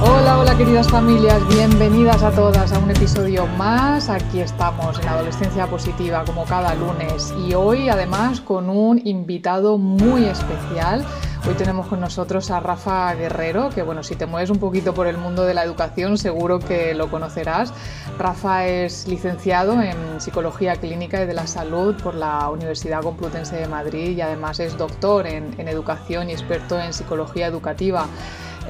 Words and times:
Hola, 0.00 0.38
hola 0.38 0.56
queridas 0.56 0.88
familias, 0.88 1.46
bienvenidas 1.48 2.22
a 2.22 2.30
todas 2.30 2.72
a 2.72 2.78
un 2.78 2.88
episodio 2.88 3.48
más. 3.48 4.08
Aquí 4.08 4.38
estamos 4.38 4.96
en 5.00 5.08
Adolescencia 5.08 5.66
Positiva 5.66 6.22
como 6.24 6.44
cada 6.44 6.72
lunes 6.76 7.34
y 7.44 7.54
hoy 7.54 7.88
además 7.88 8.40
con 8.40 8.70
un 8.70 9.00
invitado 9.04 9.76
muy 9.76 10.26
especial. 10.26 11.04
Hoy 11.48 11.54
tenemos 11.54 11.88
con 11.88 11.98
nosotros 11.98 12.52
a 12.52 12.60
Rafa 12.60 13.12
Guerrero, 13.14 13.70
que 13.70 13.82
bueno, 13.82 14.04
si 14.04 14.14
te 14.14 14.26
mueves 14.26 14.50
un 14.50 14.58
poquito 14.58 14.94
por 14.94 15.08
el 15.08 15.16
mundo 15.16 15.44
de 15.44 15.54
la 15.54 15.64
educación 15.64 16.16
seguro 16.16 16.60
que 16.60 16.94
lo 16.94 17.10
conocerás. 17.10 17.72
Rafa 18.20 18.66
es 18.66 19.08
licenciado 19.08 19.82
en 19.82 20.20
Psicología 20.20 20.76
Clínica 20.76 21.24
y 21.24 21.26
de 21.26 21.34
la 21.34 21.48
Salud 21.48 21.96
por 21.96 22.14
la 22.14 22.48
Universidad 22.50 23.02
Complutense 23.02 23.56
de 23.56 23.66
Madrid 23.66 24.16
y 24.16 24.20
además 24.20 24.60
es 24.60 24.78
doctor 24.78 25.26
en, 25.26 25.58
en 25.58 25.66
Educación 25.66 26.30
y 26.30 26.34
experto 26.34 26.78
en 26.78 26.92
Psicología 26.92 27.48
Educativa. 27.48 28.06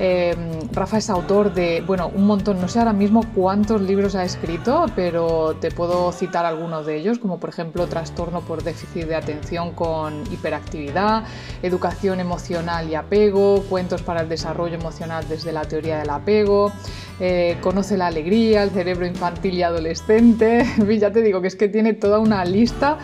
Em, 0.00 0.38
Rafa 0.72 0.98
es 0.98 1.10
autor 1.10 1.52
de, 1.52 1.82
bueno, 1.84 2.10
un 2.14 2.24
montón, 2.26 2.60
no 2.60 2.68
sé 2.68 2.78
ahora 2.78 2.92
mismo 2.92 3.24
cuántos 3.34 3.80
libros 3.80 4.14
ha 4.14 4.22
escrito, 4.22 4.86
pero 4.94 5.56
te 5.60 5.72
puedo 5.72 6.12
citar 6.12 6.46
algunos 6.46 6.86
de 6.86 6.96
ellos, 6.96 7.18
como 7.18 7.40
por 7.40 7.50
ejemplo 7.50 7.88
Trastorno 7.88 8.42
por 8.42 8.62
déficit 8.62 9.06
de 9.06 9.16
atención 9.16 9.72
con 9.72 10.22
hiperactividad, 10.32 11.24
Educación 11.62 12.20
emocional 12.20 12.88
y 12.88 12.94
apego, 12.94 13.64
Cuentos 13.68 14.02
para 14.02 14.20
el 14.20 14.28
desarrollo 14.28 14.77
emocional 14.77 15.24
desde 15.28 15.50
la 15.52 15.64
teoría 15.64 15.98
del 15.98 16.10
apego, 16.10 16.70
eh, 17.18 17.56
Conoce 17.60 17.96
la 17.96 18.06
alegría, 18.06 18.62
el 18.62 18.70
cerebro 18.70 19.05
infantil 19.05 19.55
y 19.55 19.64
adolescente, 19.64 20.64
ya 20.98 21.10
te 21.10 21.22
digo 21.22 21.40
que 21.40 21.48
es 21.48 21.56
que 21.56 21.68
tiene 21.68 21.92
toda 21.94 22.20
una 22.20 22.44
lista 22.44 22.98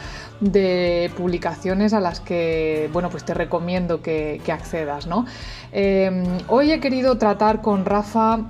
de 0.52 1.10
publicaciones 1.16 1.92
a 1.92 2.00
las 2.00 2.20
que 2.20 2.88
bueno, 2.92 3.10
pues 3.10 3.24
te 3.24 3.34
recomiendo 3.34 4.02
que, 4.02 4.40
accedas. 4.48 5.06
¿no? 5.06 5.26
Em, 5.72 6.24
hoy 6.48 6.72
he 6.72 6.80
querido 6.80 7.18
tratar 7.18 7.60
con 7.62 7.84
Rafa 7.84 8.40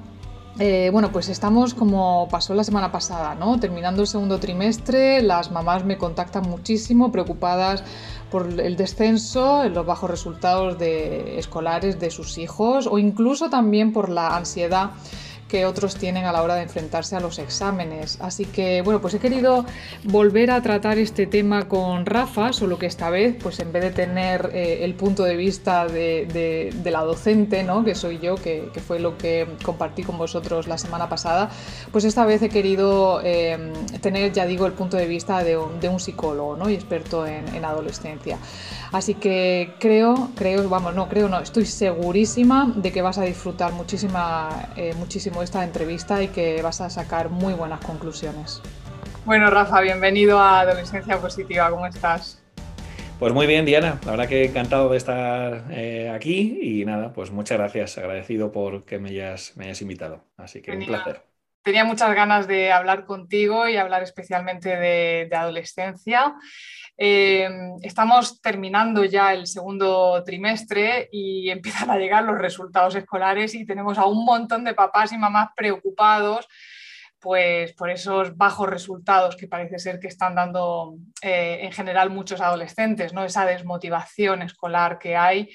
eh, 0.61 0.91
bueno, 0.93 1.11
pues 1.11 1.29
estamos 1.29 1.75
como 1.75 2.29
pasó 2.31 2.55
la 2.55 2.63
semana 2.63 2.93
pasada, 2.93 3.35
¿no? 3.35 3.59
Terminando 3.59 4.03
el 4.03 4.07
segundo 4.07 4.39
trimestre, 4.39 5.21
las 5.21 5.51
mamás 5.51 5.85
me 5.85 5.99
contactan 5.99 6.49
muchísimo, 6.49 7.11
preocupadas 7.11 7.83
por 8.31 8.47
el 8.61 8.77
descenso, 8.77 9.69
los 9.69 9.85
bajos 9.85 10.09
resultados 10.09 10.79
de 10.79 11.41
escolares 11.41 11.99
de 11.99 12.11
sus 12.11 12.39
hijos 12.39 12.87
o 12.87 12.99
incluso 12.99 13.51
también 13.51 13.93
por 13.93 14.09
la 14.09 14.37
ansiedad 14.37 14.91
que 15.49 15.67
otros 15.67 15.97
tienen 15.97 16.25
a 16.25 16.33
la 16.33 16.43
hora 16.43 16.55
de 16.57 16.63
enfrentarse 16.63 17.17
a 17.17 17.21
los 17.21 17.39
exámenes. 17.39 18.19
Así 18.21 18.45
que 18.45 18.83
bueno, 18.83 19.01
pues 19.01 19.15
he 19.15 19.19
querido 19.19 19.65
volver 20.05 20.51
a 20.51 20.63
tratar 20.63 20.99
este 20.99 21.27
tema 21.27 21.69
con 21.69 22.07
Rafa, 22.07 22.53
solo 22.53 22.79
que 22.79 22.87
esta 22.87 23.11
vez, 23.11 23.37
pues 23.43 23.61
en 23.61 23.73
vez 23.73 23.83
de 23.83 23.91
tener 23.91 24.51
eh, 24.55 24.85
el 24.85 24.95
punto 24.95 25.25
de 25.25 25.37
vista 25.37 25.87
de, 25.87 26.73
la 26.85 27.01
docente, 27.03 27.63
¿no? 27.65 27.85
que 27.85 27.95
soy 27.95 28.19
yo, 28.19 28.37
que, 28.37 28.71
fue 28.87 28.99
lo 28.99 29.17
que 29.19 29.47
compartí 29.65 30.03
con 30.03 30.19
vosotros 30.19 30.67
la 30.67 30.79
semana 30.79 31.09
pasada, 31.09 31.51
pues 31.91 32.05
esta 32.05 32.25
vez 32.25 32.43
he 32.43 32.49
querido 32.49 33.21
eh, 33.25 33.73
tener, 34.01 34.33
ya 34.33 34.47
digo, 34.47 34.67
el 34.67 34.73
punto 34.73 34.97
de 34.97 35.07
vista 35.07 35.43
de 35.43 35.57
un, 35.57 35.75
psicólogo 35.99 36.57
¿no? 36.57 36.69
y 36.69 36.75
experto 36.75 37.27
en, 37.27 37.47
en 37.55 37.65
adolescencia. 37.65 38.39
Así 38.95 39.15
que 39.15 39.75
creo, 39.81 40.31
creo, 40.37 40.69
vamos, 40.69 40.95
no, 40.95 41.09
creo 41.09 41.29
no, 41.29 41.41
estoy 41.41 41.67
segurísima 41.67 42.73
de 42.77 42.93
que 42.93 43.03
vas 43.03 43.19
a 43.19 43.23
disfrutar 43.23 43.73
muchísima, 43.73 44.69
eh, 44.77 44.95
muchísimo 45.35 45.43
esta 45.43 45.65
entrevista 45.65 46.23
y 46.23 46.29
que 46.29 46.63
vas 46.63 46.81
a 46.81 46.91
sacar 46.91 47.29
muy 47.29 47.55
buenas 47.55 47.81
conclusiones. 47.81 48.63
Bueno, 49.25 49.51
Rafa, 49.51 49.81
bienvenido 49.81 50.39
a 50.39 50.61
Adolescencia 50.61 51.19
Positiva, 51.19 51.71
¿cómo 51.71 51.87
estás? 51.87 52.43
Pues 53.19 53.33
muy 53.33 53.47
bien, 53.47 53.65
Diana. 53.65 53.99
La 54.05 54.13
verdad 54.13 54.29
que 54.29 54.45
encantado 54.45 54.91
de 54.91 54.97
estar 54.97 55.65
eh, 55.71 56.11
aquí 56.15 56.59
y 56.61 56.85
nada, 56.85 57.13
pues 57.13 57.31
muchas 57.31 57.59
gracias. 57.59 57.97
Agradecido 57.99 58.53
por 58.53 58.85
que 58.85 58.99
me 58.99 59.11
hayas, 59.11 59.57
me 59.57 59.65
hayas 59.65 59.81
invitado. 59.83 60.25
Así 60.37 60.61
que 60.61 60.73
un 60.73 60.85
placer. 60.85 61.23
Tenía 61.65 61.87
muchas 61.87 62.15
ganas 62.15 62.47
de 62.47 62.71
hablar 62.71 63.07
contigo 63.07 63.67
y 63.67 63.79
hablar 63.79 64.03
especialmente 64.03 64.77
de, 64.77 65.31
adolescencia. 65.35 66.35
Eh, 66.99 67.49
estamos 67.81 68.43
terminando 68.43 69.03
ya 69.07 69.33
el 69.33 69.47
segundo 69.47 70.23
trimestre 70.25 71.09
y 71.11 71.49
empiezan 71.51 71.91
a 71.91 71.97
llegar 71.97 72.23
los 72.25 72.39
resultados 72.39 72.95
escolares 72.97 73.55
y 73.55 73.65
tenemos 73.65 73.97
a 73.97 74.05
un 74.05 74.27
montón 74.27 74.63
de 74.63 74.75
papás 74.75 75.13
y 75.13 75.17
mamás 75.17 75.49
preocupados 75.57 76.47
pues 77.19 77.73
por 77.73 77.89
esos 77.89 78.37
bajos 78.37 78.69
resultados 78.69 79.35
que 79.35 79.49
parece 79.49 79.79
ser 79.79 79.99
que 79.99 80.09
están 80.09 80.35
dando 80.35 80.97
eh, 81.23 81.61
en 81.63 81.73
general 81.73 82.11
muchos 82.11 82.43
adolescentes, 82.43 83.15
¿no? 83.15 83.25
esa 83.25 83.47
desmotivación 83.47 84.43
escolar 84.43 84.99
que 84.99 85.17
hay. 85.17 85.49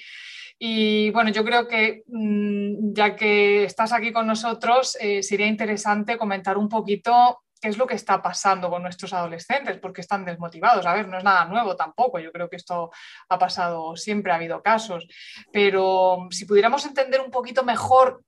Y 0.62 1.10
bueno, 1.12 1.30
yo 1.30 1.42
creo 1.42 1.66
que 1.66 2.02
mm, 2.06 2.92
ya 2.92 3.16
que 3.16 3.64
estás 3.64 3.94
aquí 3.94 4.12
con 4.12 4.26
nosotros, 4.26 4.94
eh, 5.00 5.22
sería 5.22 5.46
interesante 5.46 6.18
comentar 6.18 6.58
un 6.58 6.68
poquito 6.68 7.40
qué 7.58 7.68
es 7.68 7.78
lo 7.78 7.86
que 7.86 7.94
está 7.94 8.20
pasando 8.20 8.68
con 8.68 8.82
nuestros 8.82 9.14
adolescentes, 9.14 9.78
porque 9.78 10.02
están 10.02 10.26
desmotivados. 10.26 10.84
A 10.84 10.92
ver, 10.92 11.08
no 11.08 11.16
es 11.16 11.24
nada 11.24 11.46
nuevo 11.46 11.76
tampoco, 11.76 12.18
yo 12.18 12.30
creo 12.30 12.50
que 12.50 12.56
esto 12.56 12.90
ha 13.30 13.38
pasado, 13.38 13.96
siempre 13.96 14.32
ha 14.32 14.36
habido 14.36 14.62
casos, 14.62 15.06
pero 15.50 16.28
si 16.30 16.44
pudiéramos 16.44 16.84
entender 16.84 17.22
un 17.22 17.30
poquito 17.30 17.64
mejor 17.64 18.22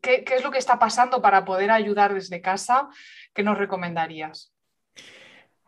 qué, 0.00 0.24
es 0.26 0.42
lo 0.42 0.50
que 0.50 0.58
está 0.58 0.78
pasando 0.78 1.20
para 1.20 1.44
poder 1.44 1.70
ayudar 1.70 2.14
desde 2.14 2.40
casa, 2.40 2.88
¿qué 3.34 3.42
nos 3.42 3.58
recomendarías? 3.58 4.50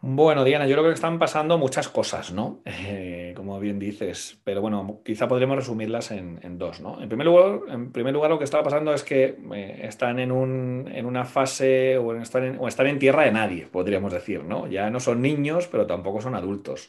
Bueno, 0.01 0.43
Diana, 0.43 0.67
yo 0.67 0.75
creo 0.75 0.87
que 0.89 0.95
están 0.95 1.19
pasando 1.19 1.59
muchas 1.59 1.89
cosas, 1.89 2.33
¿no? 2.33 2.61
Eh, 2.65 3.12
como 3.53 3.61
bien 3.61 3.79
dices, 3.79 4.41
pero 4.45 4.63
bueno, 4.63 5.03
quizá 5.05 5.29
podremos 5.29 5.59
resumirlas 5.59 6.11
en, 6.11 6.57
dos, 6.57 6.81
¿no? 6.81 7.03
En 7.03 7.09
primer, 7.11 7.27
lugar, 7.27 7.61
en 7.69 7.93
primer 7.93 8.15
lugar, 8.15 8.31
lo 8.31 8.39
que 8.39 8.45
está 8.45 8.63
pasando 8.63 8.95
es 8.95 9.03
que 9.03 9.37
eh, 9.55 9.81
están 9.83 10.19
en, 10.19 10.33
una 10.33 11.27
fase 11.27 11.99
o 11.99 12.17
están, 12.17 12.45
en, 12.45 12.57
o 12.59 12.67
están 12.67 12.87
en 12.87 12.99
tierra 12.99 13.25
de 13.25 13.33
nadie, 13.33 13.67
podríamos 13.67 14.11
decir, 14.11 14.43
¿no? 14.43 14.69
Ya 14.69 14.89
no 14.89 15.01
son 15.01 15.21
niños, 15.21 15.69
pero 15.69 15.87
tampoco 15.87 16.23
son 16.23 16.35
adultos. 16.35 16.89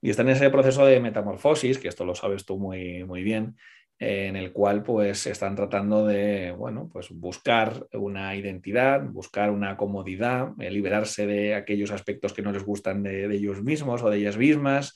Y 0.00 0.08
están 0.08 0.28
en 0.28 0.36
ese 0.36 0.48
proceso 0.48 0.86
de 0.86 1.00
metamorfosis, 1.00 1.76
que 1.76 1.88
esto 1.88 2.06
lo 2.06 2.14
sabes 2.14 2.46
tú 2.46 2.58
muy, 2.58 3.04
muy 3.04 3.22
bien, 3.22 3.56
en 3.98 4.36
el 4.36 4.52
cual 4.52 4.82
pues 4.82 5.26
están 5.26 5.54
tratando 5.54 6.06
de 6.06 6.52
bueno, 6.52 6.88
pues 6.90 7.10
buscar 7.10 7.86
una 7.92 8.34
identidad, 8.34 9.02
buscar 9.02 9.50
una 9.50 9.76
comodidad, 9.76 10.52
eh, 10.58 10.70
liberarse 10.70 11.26
de 11.26 11.54
aquellos 11.54 11.90
aspectos 11.90 12.32
que 12.32 12.42
no 12.42 12.52
les 12.52 12.64
gustan 12.64 13.02
de, 13.02 13.26
ellos 13.34 13.62
mismos 13.62 14.02
o 14.02 14.10
de 14.10 14.18
ellas 14.18 14.36
mismas. 14.36 14.94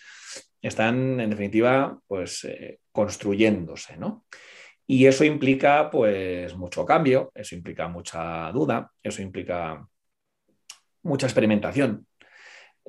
Están, 0.61 1.21
en 1.21 1.31
definitiva, 1.31 1.99
pues 2.07 2.45
eh, 2.45 2.81
construyéndose, 2.93 3.97
¿no? 3.97 4.25
Y 4.87 5.07
eso 5.07 5.25
implica 5.25 5.91
pues 5.91 6.57
mucho 6.57 6.85
cambio, 6.87 7.31
eso 7.35 7.55
implica 7.55 7.89
mucha 7.89 8.51
duda, 8.53 8.91
eso 9.03 9.23
implica 9.23 9.87
mucha 11.03 11.27
experimentación 11.27 12.07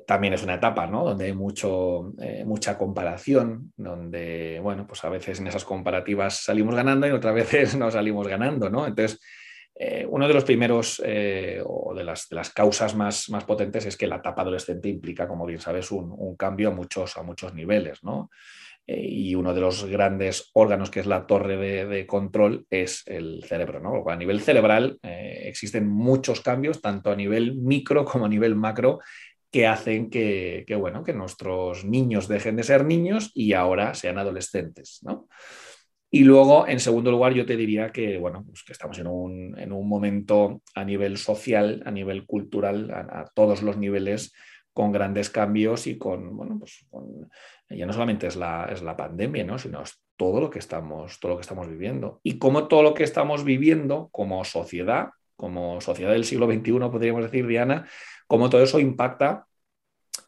también 0.06 0.34
es 0.34 0.42
una 0.42 0.54
etapa, 0.54 0.86
¿no? 0.86 1.04
Donde 1.04 1.26
hay 1.26 1.32
mucho, 1.32 2.12
eh, 2.20 2.44
mucha 2.44 2.76
comparación, 2.76 3.72
donde, 3.76 4.58
bueno, 4.62 4.86
pues 4.86 5.04
a 5.04 5.08
veces 5.08 5.40
en 5.40 5.46
esas 5.46 5.64
comparativas 5.64 6.44
salimos 6.44 6.74
ganando 6.74 7.06
y 7.06 7.10
otras 7.10 7.34
veces 7.34 7.74
no 7.76 7.90
salimos 7.90 8.26
ganando, 8.26 8.70
¿no? 8.70 8.86
Entonces, 8.86 9.20
eh, 9.82 10.06
uno 10.06 10.28
de 10.28 10.34
los 10.34 10.44
primeros 10.44 11.00
eh, 11.02 11.58
o 11.64 11.94
de 11.94 12.04
las, 12.04 12.28
causas 12.54 12.94
más, 12.94 13.30
más, 13.30 13.44
potentes 13.44 13.86
es 13.86 13.96
que 13.96 14.06
la 14.06 14.16
etapa 14.16 14.42
adolescente 14.42 14.90
implica, 14.90 15.26
como 15.26 15.46
bien 15.46 15.58
sabes, 15.58 15.90
un, 15.90 16.36
cambio 16.36 16.68
a 16.68 16.72
muchos, 16.72 17.16
a 17.16 17.22
muchos 17.22 17.54
niveles, 17.54 18.04
¿no? 18.04 18.30
y 18.86 19.34
uno 19.36 19.54
de 19.54 19.60
los 19.60 19.86
grandes 19.86 20.50
órganos 20.52 20.90
que 20.90 21.00
es 21.00 21.06
la 21.06 21.24
torre 21.24 21.86
de, 21.86 22.06
control 22.06 22.66
es 22.68 23.04
el 23.06 23.42
cerebro. 23.44 23.80
¿no? 23.80 24.06
A 24.10 24.16
nivel 24.16 24.40
cerebral 24.40 24.98
existen 25.02 25.88
muchos 25.88 26.42
cambios, 26.42 26.82
tanto 26.82 27.10
a 27.10 27.16
nivel 27.16 27.54
micro 27.56 28.04
como 28.04 28.26
a 28.26 28.28
nivel 28.28 28.56
macro, 28.56 28.98
que 29.50 29.66
hacen 29.66 30.10
que, 30.10 30.64
bueno, 30.78 31.02
que 31.04 31.14
nuestros 31.14 31.86
niños 31.86 32.28
dejen 32.28 32.56
de 32.56 32.64
ser 32.64 32.84
niños 32.84 33.30
y 33.32 33.54
ahora 33.54 33.94
sean 33.94 34.18
adolescentes. 34.18 35.00
¿no? 35.02 35.28
Y 36.12 36.24
luego, 36.24 36.66
en 36.66 36.80
segundo 36.80 37.12
lugar, 37.12 37.32
yo 37.34 37.46
te 37.46 37.56
diría 37.56 37.92
que, 37.92 38.18
bueno, 38.18 38.44
pues 38.44 38.64
estamos 38.68 38.98
en 38.98 39.06
un, 39.06 39.56
en 39.56 39.72
un, 39.72 39.88
momento 39.88 40.60
a 40.74 40.84
nivel 40.84 41.16
social, 41.16 41.82
a 41.86 41.92
nivel 41.92 42.26
cultural, 42.26 42.90
a, 42.90 43.30
todos 43.32 43.62
los 43.62 43.76
niveles, 43.76 44.32
con 44.72 44.90
grandes 44.90 45.30
cambios 45.30 45.86
y 45.86 45.98
con, 45.98 46.36
bueno, 46.36 46.58
pues 46.58 46.84
ya 47.68 47.86
no 47.86 47.92
solamente 47.92 48.26
es 48.26 48.34
la, 48.34 48.68
es 48.72 48.82
la 48.82 48.96
pandemia, 48.96 49.44
¿no? 49.44 49.58
sino 49.58 49.82
es 49.82 50.00
todo 50.16 50.40
lo, 50.40 50.50
que 50.50 50.58
estamos, 50.58 51.20
todo 51.20 51.32
lo 51.32 51.38
que 51.38 51.42
estamos 51.42 51.68
viviendo. 51.68 52.20
Y 52.24 52.38
como 52.38 52.66
todo 52.66 52.82
lo 52.82 52.94
que 52.94 53.04
estamos 53.04 53.44
viviendo 53.44 54.08
como 54.10 54.44
sociedad, 54.44 55.10
como 55.36 55.80
sociedad 55.80 56.12
del 56.12 56.24
siglo 56.24 56.46
XXI, 56.46 56.72
podríamos 56.90 57.22
decir, 57.22 57.46
Diana, 57.46 57.88
cómo 58.26 58.50
todo 58.50 58.62
eso 58.62 58.80
impacta 58.80 59.46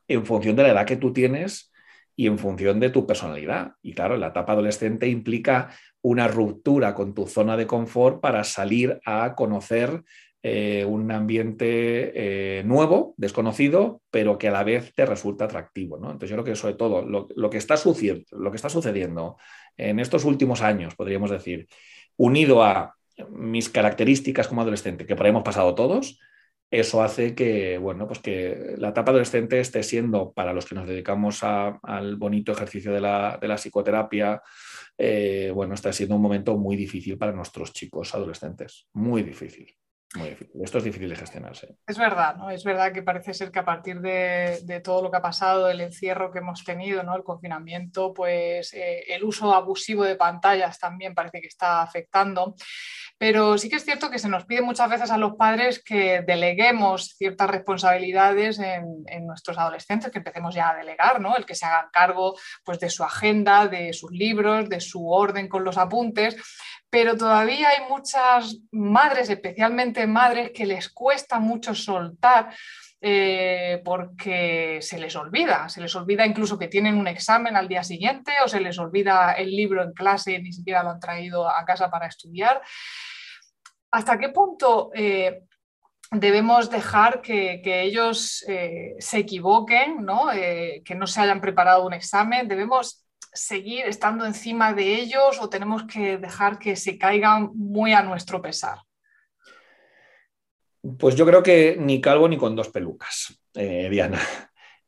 en 0.07 0.25
función 0.25 0.55
de 0.55 0.63
la 0.63 0.71
edad 0.71 0.87
que 0.87 0.97
tú 0.97 1.13
tienes 1.13 1.72
y 2.17 2.27
en 2.27 2.39
función 2.39 2.81
de 2.81 2.91
tu 2.91 3.07
personalidad. 3.07 3.73
Y 3.83 3.93
claro, 3.93 4.17
la 4.17 4.29
etapa 4.29 4.53
adolescente 4.53 5.09
implica 5.09 5.71
una 6.03 6.29
ruptura 6.29 6.95
con 6.95 7.15
tu 7.15 7.27
zona 7.27 7.57
de 7.57 7.67
confort 7.67 8.21
para 8.21 8.45
salir 8.45 9.01
a 9.05 9.35
conocer 9.35 10.03
eh, 10.45 10.85
un 10.85 11.13
ambiente 11.13 12.13
eh, 12.59 12.65
nuevo, 12.65 13.15
desconocido, 13.17 14.03
pero 14.11 14.39
que 14.39 14.49
a 14.49 14.53
la 14.53 14.65
vez 14.65 14.93
te 14.93 15.07
resulta 15.07 15.45
atractivo. 15.45 15.99
¿no? 15.99 16.07
Entonces 16.07 16.31
yo 16.31 16.37
creo 16.37 16.45
que 16.45 16.57
sobre 16.57 16.75
todo 16.75 17.03
lo, 17.03 17.51
que 17.51 17.59
está 17.59 17.77
lo 18.33 18.51
que 18.51 18.57
está 18.57 18.69
sucediendo 18.69 19.37
en 19.77 20.01
estos 20.01 20.25
últimos 20.25 20.61
años, 20.61 20.97
podríamos 20.97 21.31
decir, 21.31 21.69
unido 22.17 22.65
a 22.65 22.97
mis 23.31 23.69
características 23.69 24.49
como 24.49 24.63
adolescente, 24.63 25.07
que 25.07 25.15
por 25.15 25.27
ahí 25.27 25.31
hemos 25.31 25.45
pasado 25.45 25.75
todos, 25.75 26.19
eso 26.73 27.03
hace 27.03 27.35
que, 27.35 27.77
bueno, 27.77 28.07
pues 28.07 28.21
que 28.21 28.77
la 28.79 28.89
etapa 28.89 29.11
adolescente 29.11 29.61
esté 29.61 29.83
siendo, 29.83 30.33
para 30.33 30.55
los 30.55 30.65
que 30.65 30.75
nos 30.75 30.89
dedicamos 30.89 31.43
al 31.43 32.17
bonito 32.17 32.51
ejercicio 32.51 32.95
de 32.95 33.01
la, 33.03 33.57
psicoterapia, 33.59 34.41
eh, 34.97 35.53
bueno, 35.55 35.75
está 35.75 35.93
siendo 35.93 36.17
un 36.17 36.23
momento 36.23 36.57
muy 36.57 36.75
difícil 36.75 37.19
para 37.19 37.33
nuestros 37.33 37.75
chicos 37.75 38.15
adolescentes, 38.15 38.89
muy 38.95 39.23
difícil. 39.23 39.67
Esto 40.63 40.79
es 40.79 40.85
difícil 40.85 41.09
de 41.09 41.17
gestionarse. 41.17 41.77
Es 41.87 41.97
verdad, 41.97 42.37
¿no? 42.37 42.51
Es 42.51 42.65
verdad 42.65 42.93
que 42.93 43.03
parece 43.03 43.33
ser 43.33 43.51
que 43.51 43.61
a 43.61 43.65
partir 43.65 44.01
de, 44.01 44.81
todo 44.85 45.03
lo 45.03 45.11
que 45.11 45.17
ha 45.17 45.23
pasado, 45.23 45.71
el 45.71 45.81
encierro 45.81 46.31
que 46.31 46.41
hemos 46.41 46.65
tenido, 46.65 47.03
¿no? 47.03 47.17
El 47.17 47.23
confinamiento, 47.23 48.13
pues 48.13 48.75
eh, 48.75 49.05
el 49.09 49.25
uso 49.25 49.55
abusivo 49.55 50.05
de 50.05 50.17
pantallas 50.17 50.79
también 50.79 51.15
parece 51.15 51.41
que 51.41 51.47
está 51.47 51.83
afectando. 51.83 52.55
Pero 53.17 53.57
sí 53.57 53.71
que 53.71 53.77
es 53.77 53.85
cierto 53.85 54.11
que 54.11 54.19
se 54.19 54.29
nos 54.29 54.45
pide 54.45 54.63
muchas 54.63 54.91
veces 54.91 55.11
a 55.11 55.17
los 55.17 55.37
padres 55.37 55.83
que 55.83 56.23
deleguemos 56.27 57.15
ciertas 57.17 57.49
responsabilidades 57.49 58.59
en, 58.59 59.27
nuestros 59.27 59.57
adolescentes, 59.59 60.11
que 60.11 60.19
empecemos 60.19 60.55
ya 60.55 60.71
a 60.71 60.77
delegar, 60.77 61.21
¿no? 61.21 61.37
El 61.37 61.47
que 61.47 61.55
se 61.55 61.65
hagan 61.65 61.87
cargo 61.93 62.35
pues, 62.65 62.81
de 62.81 62.91
su 62.91 63.05
agenda, 63.05 63.69
de 63.69 63.93
sus 63.93 64.11
libros, 64.11 64.69
de 64.69 64.81
su 64.81 65.09
orden 65.09 65.49
con 65.49 65.65
los 65.65 65.79
apuntes 65.79 66.37
pero 66.93 67.17
todavía 67.17 67.71
hay 67.71 67.89
muchas 67.89 68.59
madres, 68.71 69.31
especialmente 69.31 70.07
madres, 70.07 70.51
que 70.51 70.67
les 70.67 70.91
cuesta 70.91 71.41
mucho 71.41 71.75
soltar 71.75 72.55
eh, 73.01 73.81
porque 73.83 74.79
se 74.83 74.99
les 74.99 75.17
olvida, 75.17 75.71
se 75.71 75.81
les 75.81 75.97
olvida 75.97 76.27
incluso 76.27 76.59
que 76.59 76.69
tienen 76.69 76.99
un 76.99 77.09
examen 77.09 77.57
al 77.57 77.67
día 77.67 77.83
siguiente 77.83 78.33
o 78.45 78.47
se 78.47 78.61
les 78.61 78.79
olvida 78.79 79.33
el 79.33 79.57
libro 79.57 79.83
en 79.83 79.95
clase 79.95 80.39
ni 80.39 80.53
siquiera 80.53 80.83
lo 80.83 80.91
han 80.91 81.01
traído 81.01 81.49
a 81.49 81.65
casa 81.65 81.91
para 81.91 82.09
estudiar. 82.09 82.61
¿Hasta 83.91 84.19
qué 84.19 84.29
punto 84.29 84.91
eh, 84.95 85.45
debemos 86.11 86.69
dejar 86.69 87.23
que, 87.23 87.63
ellos 87.65 88.45
eh, 88.47 88.97
se 88.99 89.17
equivoquen, 89.17 90.05
¿no? 90.05 90.27
que 90.31 90.95
no 90.95 91.07
se 91.07 91.23
hayan 91.23 91.41
preparado 91.41 91.87
un 91.87 91.95
examen? 91.95 92.49
¿Debemos 92.49 93.03
seguir 93.33 93.87
estando 93.87 94.27
encima 94.27 94.73
de 94.73 94.95
ellos 94.97 95.41
o 95.41 95.49
tenemos 95.49 95.85
que 95.85 96.19
dejar 96.19 96.59
que 96.59 96.77
se 96.77 96.99
caigan 96.99 97.51
muy 97.55 97.93
a 97.93 98.03
nuestro 98.03 98.43
pesar? 98.43 98.79
Pues 100.99 101.15
yo 101.15 101.25
creo 101.25 101.43
que 101.43 101.77
ni 101.79 102.01
calvo 102.01 102.29
ni 102.29 102.37
con 102.37 102.57
dos 102.57 102.69
pelucas, 102.69 103.39
eh, 103.55 103.89
Diana. 103.91 104.19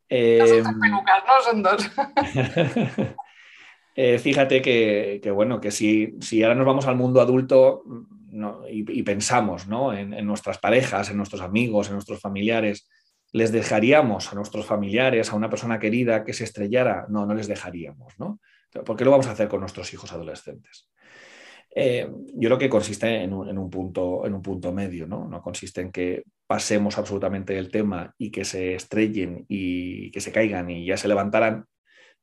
no 0.09 0.47
son 0.47 0.63
dos 0.63 0.73
em, 0.73 0.79
pelucas, 0.79 1.23
no 1.27 1.41
son 1.43 1.63
dos. 1.63 3.15
Eh, 3.97 4.19
fíjate 4.19 4.61
que, 4.61 5.31
bueno, 5.33 5.61
que 5.61 5.71
si, 5.71 6.17
si, 6.19 6.43
ahora 6.43 6.55
nos 6.55 6.65
vamos 6.65 6.85
al 6.85 6.97
mundo 6.97 7.21
adulto 7.21 7.81
y, 8.69 9.03
pensamos 9.03 9.67
en, 9.93 10.13
en, 10.13 10.25
nuestras 10.25 10.57
parejas, 10.57 11.09
en 11.09 11.15
nuestros 11.15 11.41
amigos, 11.41 11.87
en 11.87 11.93
nuestros 11.93 12.19
familiares, 12.19 12.89
¿Les 13.35 13.51
dejaríamos 13.51 14.31
a 14.31 14.35
nuestros 14.35 14.65
familiares, 14.65 15.29
a 15.29 15.35
una 15.35 15.49
persona 15.49 15.77
querida 15.77 16.23
que 16.23 16.31
se 16.31 16.45
estrellara? 16.45 17.05
No, 17.09 17.25
no 17.25 17.33
les 17.33 17.49
dejaríamos, 17.49 18.17
¿no? 18.17 18.39
¿Por 18.85 18.95
qué 18.95 19.03
lo 19.03 19.11
vamos 19.11 19.27
a 19.27 19.31
hacer 19.31 19.49
con 19.49 19.59
nuestros 19.59 19.93
hijos 19.93 20.13
adolescentes? 20.13 20.89
Eh, 21.69 22.09
yo 22.33 22.47
creo 22.47 22.57
que 22.57 22.69
consiste 22.69 23.23
en 23.23 23.33
un, 23.33 23.69
punto, 23.69 24.25
en 24.25 24.35
un 24.35 24.41
punto 24.41 24.71
medio, 24.71 25.05
¿no? 25.05 25.27
No 25.27 25.41
consiste 25.41 25.81
en 25.81 25.91
que 25.91 26.23
pasemos 26.47 26.97
absolutamente 26.97 27.57
el 27.57 27.69
tema 27.69 28.15
y 28.17 28.31
que 28.31 28.45
se 28.45 28.73
estrellen 28.73 29.43
y 29.49 30.11
que 30.11 30.21
se 30.21 30.31
caigan 30.31 30.69
y 30.69 30.85
ya 30.85 30.95
se 30.95 31.09
levantarán, 31.09 31.65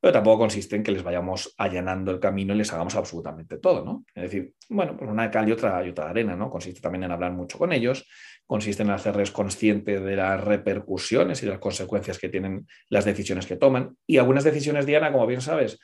pero 0.03 0.11
tampoco 0.11 0.39
consiste 0.39 0.75
en 0.75 0.83
que 0.83 0.91
les 0.91 1.01
vayamos 1.01 1.55
allanando 1.57 2.11
el 2.11 2.19
camino 2.19 2.53
y 2.53 2.57
les 2.57 2.73
hagamos 2.73 2.93
absolutamente 2.95 3.57
todo, 3.57 3.85
¿no? 3.85 4.03
Es 4.13 4.23
decir, 4.23 4.51
bueno, 4.67 4.97
pues 4.97 5.09
una 5.09 5.31
cal 5.31 5.47
y 5.47 5.53
otra, 5.53 5.81
y 5.87 5.91
otra 5.91 6.09
arena, 6.09 6.35
¿no? 6.35 6.49
Consiste 6.49 6.81
también 6.81 7.05
en 7.05 7.13
hablar 7.13 7.31
mucho 7.31 7.57
con 7.57 7.71
ellos, 7.71 8.05
consiste 8.45 8.83
en 8.83 8.89
hacerles 8.89 9.31
consciente 9.31 10.01
de 10.01 10.15
las 10.17 10.43
repercusiones 10.43 11.41
y 11.41 11.45
de 11.45 11.51
las 11.51 11.61
consecuencias 11.61 12.19
que 12.19 12.27
tienen 12.27 12.67
las 12.89 13.05
decisiones 13.05 13.45
que 13.45 13.55
toman. 13.55 13.95
Y 14.05 14.17
algunas 14.17 14.43
decisiones, 14.43 14.85
Diana, 14.85 15.09
como 15.09 15.25
bien 15.25 15.39
sabes, 15.39 15.79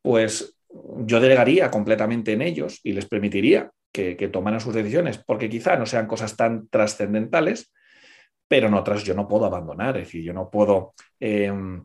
pues 0.00 0.56
yo 1.04 1.20
delegaría 1.20 1.70
completamente 1.70 2.32
en 2.32 2.40
ellos 2.40 2.80
y 2.82 2.94
les 2.94 3.04
permitiría 3.04 3.70
que, 3.92 4.14
tomaran 4.32 4.60
sus 4.60 4.72
decisiones, 4.72 5.18
porque 5.18 5.50
quizá 5.50 5.76
no 5.76 5.84
sean 5.84 6.06
cosas 6.06 6.38
tan 6.38 6.68
trascendentales, 6.68 7.70
pero 8.48 8.68
en 8.68 8.74
otras 8.74 9.04
yo 9.04 9.12
no 9.12 9.28
puedo 9.28 9.44
abandonar, 9.44 9.98
es 9.98 10.04
decir, 10.04 10.22
yo 10.22 10.32
no 10.32 10.48
puedo 10.48 10.94
em, 11.20 11.84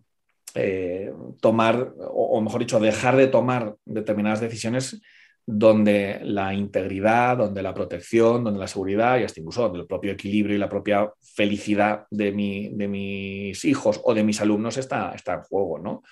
eh, 0.56 1.12
tomar, 1.42 1.94
o, 2.00 2.42
mejor 2.42 2.60
dicho, 2.60 2.80
dejar 2.80 3.16
de 3.16 3.28
tomar 3.28 3.76
determinadas 3.86 4.42
decisiones 4.42 5.02
donde 5.46 6.20
la 6.24 6.54
integridad, 6.54 7.38
donde 7.38 7.62
la 7.62 7.74
protección, 7.74 8.44
donde 8.44 8.60
la 8.60 8.68
seguridad 8.68 9.20
y 9.20 9.24
hasta 9.24 9.42
incluso 9.42 9.64
donde 9.64 9.80
el 9.80 9.88
propio 9.88 10.14
equilibrio 10.14 10.56
y 10.56 10.60
la 10.60 10.70
propia 10.70 11.12
felicidad 11.36 12.06
de, 12.10 12.32
de 12.74 12.88
mis 12.88 13.66
hijos 13.66 14.00
o 14.04 14.14
de 14.14 14.24
mis 14.24 14.40
alumnos 14.40 14.78
está, 14.78 15.12
está 15.14 15.34
en 15.34 15.42
juego, 15.42 15.80
¿no? 15.80 16.04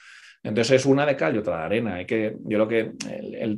Entonces 0.44 0.82
es 0.82 0.86
una 0.86 1.06
de 1.06 1.16
cal 1.16 1.36
y 1.36 1.40
otra 1.40 1.58
de 1.58 1.64
arena. 1.64 1.96
Hay 1.96 2.06
que, 2.06 2.36
yo 2.44 2.68
creo 2.68 2.68
que 2.68 2.92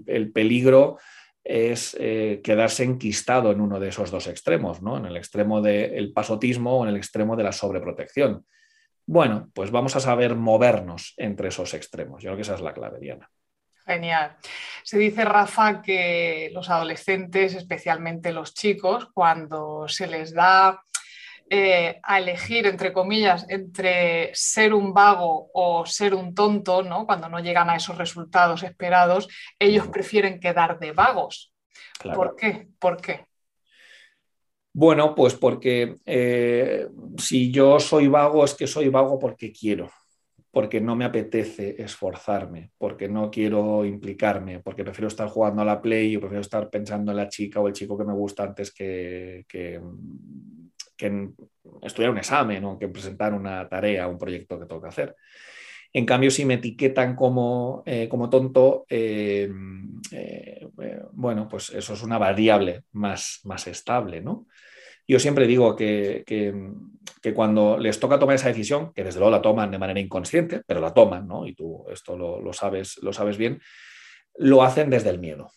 el, 0.05 0.31
peligro 0.31 0.97
es 1.43 1.95
eh, 1.99 2.41
quedarse 2.43 2.83
enquistado 2.83 3.51
en 3.51 3.61
uno 3.61 3.79
de 3.79 3.89
esos 3.89 4.11
dos 4.11 4.27
extremos, 4.27 4.81
¿no? 4.81 4.97
en 4.97 5.05
el 5.05 5.17
extremo 5.17 5.61
del 5.61 6.11
pasotismo 6.13 6.79
o 6.79 6.83
en 6.83 6.89
el 6.89 6.97
extremo 6.97 7.35
de 7.35 7.43
la 7.43 7.51
sobreprotección. 7.51 8.45
Bueno, 9.05 9.49
pues 9.53 9.71
vamos 9.71 9.95
a 9.95 9.99
saber 9.99 10.35
movernos 10.35 11.13
entre 11.17 11.49
esos 11.49 11.73
extremos. 11.73 12.23
Yo 12.23 12.29
creo 12.29 12.35
que 12.37 12.41
esa 12.43 12.55
es 12.55 12.61
la 12.61 12.73
clave, 12.73 12.99
Diana. 12.99 13.29
Genial. 13.85 14.37
Se 14.83 14.97
dice, 14.97 15.25
Rafa, 15.25 15.81
que 15.81 16.49
los 16.53 16.69
adolescentes, 16.69 17.53
especialmente 17.53 18.31
los 18.31 18.53
chicos, 18.53 19.09
cuando 19.13 19.87
se 19.89 20.07
les 20.07 20.33
da 20.33 20.81
eh, 21.49 21.99
a 22.01 22.17
elegir, 22.17 22.65
entre 22.65 22.93
comillas, 22.93 23.45
entre 23.49 24.31
ser 24.33 24.73
un 24.73 24.93
vago 24.93 25.49
o 25.53 25.85
ser 25.85 26.15
un 26.15 26.33
tonto, 26.33 26.81
¿no? 26.81 27.05
cuando 27.05 27.27
no 27.27 27.39
llegan 27.39 27.69
a 27.69 27.75
esos 27.75 27.97
resultados 27.97 28.63
esperados, 28.63 29.27
ellos 29.59 29.87
prefieren 29.87 30.39
quedar 30.39 30.79
de 30.79 30.93
vagos. 30.93 31.53
¿Por 32.01 32.35
qué? 32.35 32.69
¿Por 32.79 33.01
qué? 33.01 33.25
Bueno, 34.73 35.13
pues 35.13 35.35
porque 35.35 35.95
eh, 36.05 36.87
si 37.17 37.51
yo 37.51 37.79
soy 37.79 38.07
vago 38.07 38.43
es 38.43 38.55
que 38.55 38.67
soy 38.67 38.89
vago 38.89 39.19
porque 39.19 39.51
quiero 39.51 39.89
porque 40.53 40.79
no 40.79 40.95
me 40.95 41.03
apetece 41.03 41.81
esforzarme, 41.81 42.73
porque 42.77 43.09
no 43.09 43.31
quiero 43.31 43.83
implicarme, 43.85 44.59
porque 44.59 44.83
prefiero 44.83 45.07
estar 45.07 45.27
jugando 45.27 45.63
a 45.63 45.65
la 45.65 45.81
play 45.81 46.15
o 46.15 46.19
prefiero 46.19 46.41
estar 46.41 46.69
pensando 46.69 47.11
en 47.11 47.17
la 47.17 47.27
chica 47.27 47.59
o 47.59 47.67
el 47.67 47.73
chico 47.73 47.97
que 47.97 48.03
me 48.03 48.13
gusta 48.13 48.43
antes 48.43 48.71
que, 48.71 49.45
que, 49.47 49.81
estudiar 51.81 52.11
un 52.11 52.19
examen 52.19 52.63
o 52.65 52.77
que 52.77 52.87
presentar 52.87 53.33
una 53.33 53.67
tarea, 53.67 54.07
un 54.07 54.19
proyecto 54.19 54.59
que 54.59 54.67
tengo 54.67 54.79
que 54.79 54.89
hacer. 54.89 55.15
En 55.95 56.07
cambio, 56.07 56.31
si 56.31 56.43
me 56.43 56.55
etiquetan 56.55 57.15
como, 57.15 57.83
eh, 57.85 58.09
como 58.09 58.27
tonto, 58.27 58.85
eh, 58.89 59.47
eh, 60.11 60.67
bueno, 61.11 61.47
pues 61.47 61.69
eso 61.69 61.93
es 61.93 62.01
una 62.01 62.17
variable 62.17 62.85
más, 62.93 63.41
más 63.43 63.67
estable, 63.67 64.19
¿no? 64.19 64.47
Yo 65.07 65.19
siempre 65.19 65.45
digo 65.45 65.75
que, 65.75 66.23
cuando 67.35 67.77
les 67.77 67.99
toca 67.99 68.17
tomar 68.17 68.35
esa 68.35 68.47
decisión, 68.47 68.91
que 68.93 69.03
desde 69.03 69.19
luego 69.19 69.31
la 69.31 69.41
toman 69.41 69.69
de 69.69 69.77
manera 69.77 69.99
inconsciente, 69.99 70.61
pero 70.65 70.79
la 70.81 70.93
toman, 70.93 71.27
¿no? 71.27 71.45
Y 71.45 71.53
tú 71.53 71.85
esto 71.91 72.17
lo, 72.17 72.53
sabes, 72.53 72.97
lo 73.03 73.13
sabes 73.13 73.37
bien, 73.37 73.61
lo 74.35 74.63
hacen 74.63 74.89
desde 74.89 75.11
el 75.11 75.19
miedo. 75.19 75.51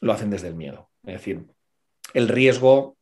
Lo 0.00 0.12
hacen 0.12 0.30
desde 0.30 0.48
el 0.48 0.54
miedo. 0.54 0.90
Es 1.04 1.14
decir, 1.14 1.44
el 2.14 2.28
riesgo 2.28 2.96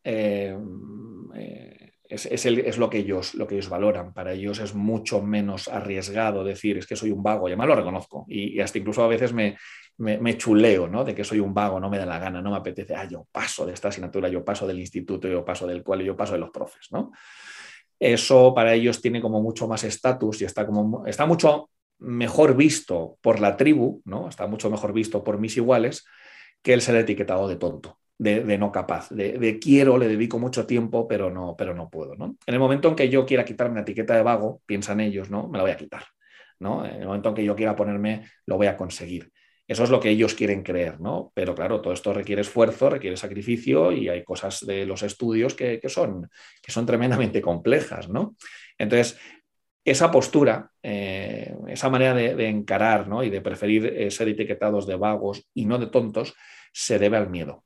es, 2.09 2.77
lo, 2.77 2.89
que 2.89 2.99
ellos, 2.99 3.33
lo 3.35 3.47
que 3.47 3.55
ellos 3.55 3.69
valoran. 3.69 4.13
Para 4.13 4.33
ellos 4.33 4.59
es 4.59 4.73
mucho 4.73 5.21
menos 5.21 5.67
arriesgado 5.67 6.43
decir 6.43 6.77
es 6.77 6.87
que 6.87 6.95
soy 6.95 7.11
un 7.11 7.23
vago, 7.23 7.47
y 7.47 7.51
además 7.51 7.67
lo 7.67 7.75
reconozco. 7.75 8.25
Y, 8.27 8.55
y 8.55 8.59
hasta 8.61 8.77
incluso 8.77 9.03
a 9.03 9.07
veces 9.07 9.33
me, 9.33 9.57
me, 9.97 10.37
chuleo, 10.37 10.87
¿no? 10.87 11.03
De 11.03 11.15
que 11.15 11.23
soy 11.23 11.39
un 11.39 11.53
vago, 11.53 11.79
no 11.79 11.89
me 11.89 11.97
da 11.97 12.05
la 12.05 12.19
gana, 12.19 12.41
no 12.41 12.51
me 12.51 12.57
apetece, 12.57 12.95
ah, 12.95 13.07
yo 13.07 13.27
paso 13.31 13.65
de 13.65 13.73
esta 13.73 13.87
asignatura, 13.87 14.27
yo 14.27 14.43
paso 14.43 14.67
del 14.67 14.79
instituto, 14.79 15.27
yo 15.27 15.45
paso 15.45 15.65
del 15.65 15.83
cual, 15.83 16.01
yo 16.01 16.15
paso 16.15 16.33
de 16.33 16.39
los 16.39 16.49
profes, 16.49 16.91
¿no? 16.91 17.11
Eso 17.97 18.53
para 18.53 18.73
ellos 18.73 19.01
tiene 19.01 19.21
como 19.21 19.41
mucho 19.41 19.67
más 19.67 19.83
estatus 19.85 20.41
y 20.41 20.45
está, 20.45 20.65
como, 20.65 21.05
está 21.05 21.25
mucho 21.25 21.69
mejor 21.99 22.55
visto 22.57 23.17
por 23.21 23.39
la 23.39 23.55
tribu, 23.55 24.01
¿no? 24.05 24.27
Está 24.27 24.47
mucho 24.47 24.69
mejor 24.69 24.91
visto 24.91 25.23
por 25.23 25.39
mis 25.39 25.55
iguales 25.55 26.05
que 26.61 26.73
el 26.73 26.81
ser 26.81 26.97
etiquetado 26.97 27.47
de 27.47 27.55
tonto. 27.55 27.97
De, 28.17 28.57
no 28.57 28.71
capaz, 28.71 29.09
de, 29.09 29.59
quiero, 29.59 29.97
le 29.97 30.07
dedico 30.07 30.39
mucho 30.39 30.65
tiempo, 30.65 31.07
pero 31.07 31.29
no, 31.29 31.55
pero 31.57 31.73
no 31.73 31.89
puedo. 31.89 32.15
¿no? 32.15 32.37
En 32.45 32.53
el 32.53 32.59
momento 32.59 32.89
en 32.89 32.95
que 32.95 33.09
yo 33.09 33.25
quiera 33.25 33.45
quitarme 33.45 33.75
la 33.75 33.81
etiqueta 33.81 34.15
de 34.15 34.23
vago, 34.23 34.61
piensan 34.65 34.99
ellos, 34.99 35.29
¿no? 35.29 35.47
Me 35.47 35.57
la 35.57 35.63
voy 35.63 35.71
a 35.71 35.77
quitar. 35.77 36.03
¿no? 36.59 36.85
En 36.85 37.01
el 37.01 37.07
momento 37.07 37.29
en 37.29 37.35
que 37.35 37.43
yo 37.43 37.55
quiera 37.55 37.75
ponerme, 37.75 38.25
lo 38.45 38.57
voy 38.57 38.67
a 38.67 38.77
conseguir. 38.77 39.31
Eso 39.67 39.83
es 39.83 39.89
lo 39.89 39.99
que 39.99 40.09
ellos 40.09 40.35
quieren 40.35 40.61
creer, 40.61 41.01
¿no? 41.01 41.31
Pero 41.33 41.55
claro, 41.55 41.81
todo 41.81 41.91
esto 41.91 42.13
requiere 42.13 42.43
esfuerzo, 42.43 42.89
requiere 42.89 43.17
sacrificio 43.17 43.91
y 43.91 44.09
hay 44.09 44.23
cosas 44.23 44.63
de 44.65 44.85
los 44.85 45.01
estudios 45.01 45.55
que, 45.55 45.81
son, 45.87 46.29
que 46.61 46.71
son 46.71 46.85
tremendamente 46.85 47.41
complejas, 47.41 48.07
¿no? 48.07 48.35
Entonces, 48.77 49.19
esa 49.83 50.11
postura, 50.11 50.71
eh, 50.83 51.55
esa 51.67 51.89
manera 51.89 52.13
de, 52.13 52.47
encarar 52.47 53.07
¿no? 53.07 53.23
y 53.23 53.29
de 53.29 53.41
preferir 53.41 53.85
eh, 53.85 54.09
ser 54.09 54.27
etiquetados 54.29 54.87
de 54.87 54.95
vagos 54.95 55.47
y 55.53 55.65
no 55.65 55.77
de 55.77 55.87
tontos, 55.87 56.33
se 56.73 56.97
debe 56.97 57.17
al 57.17 57.29
miedo. 57.29 57.64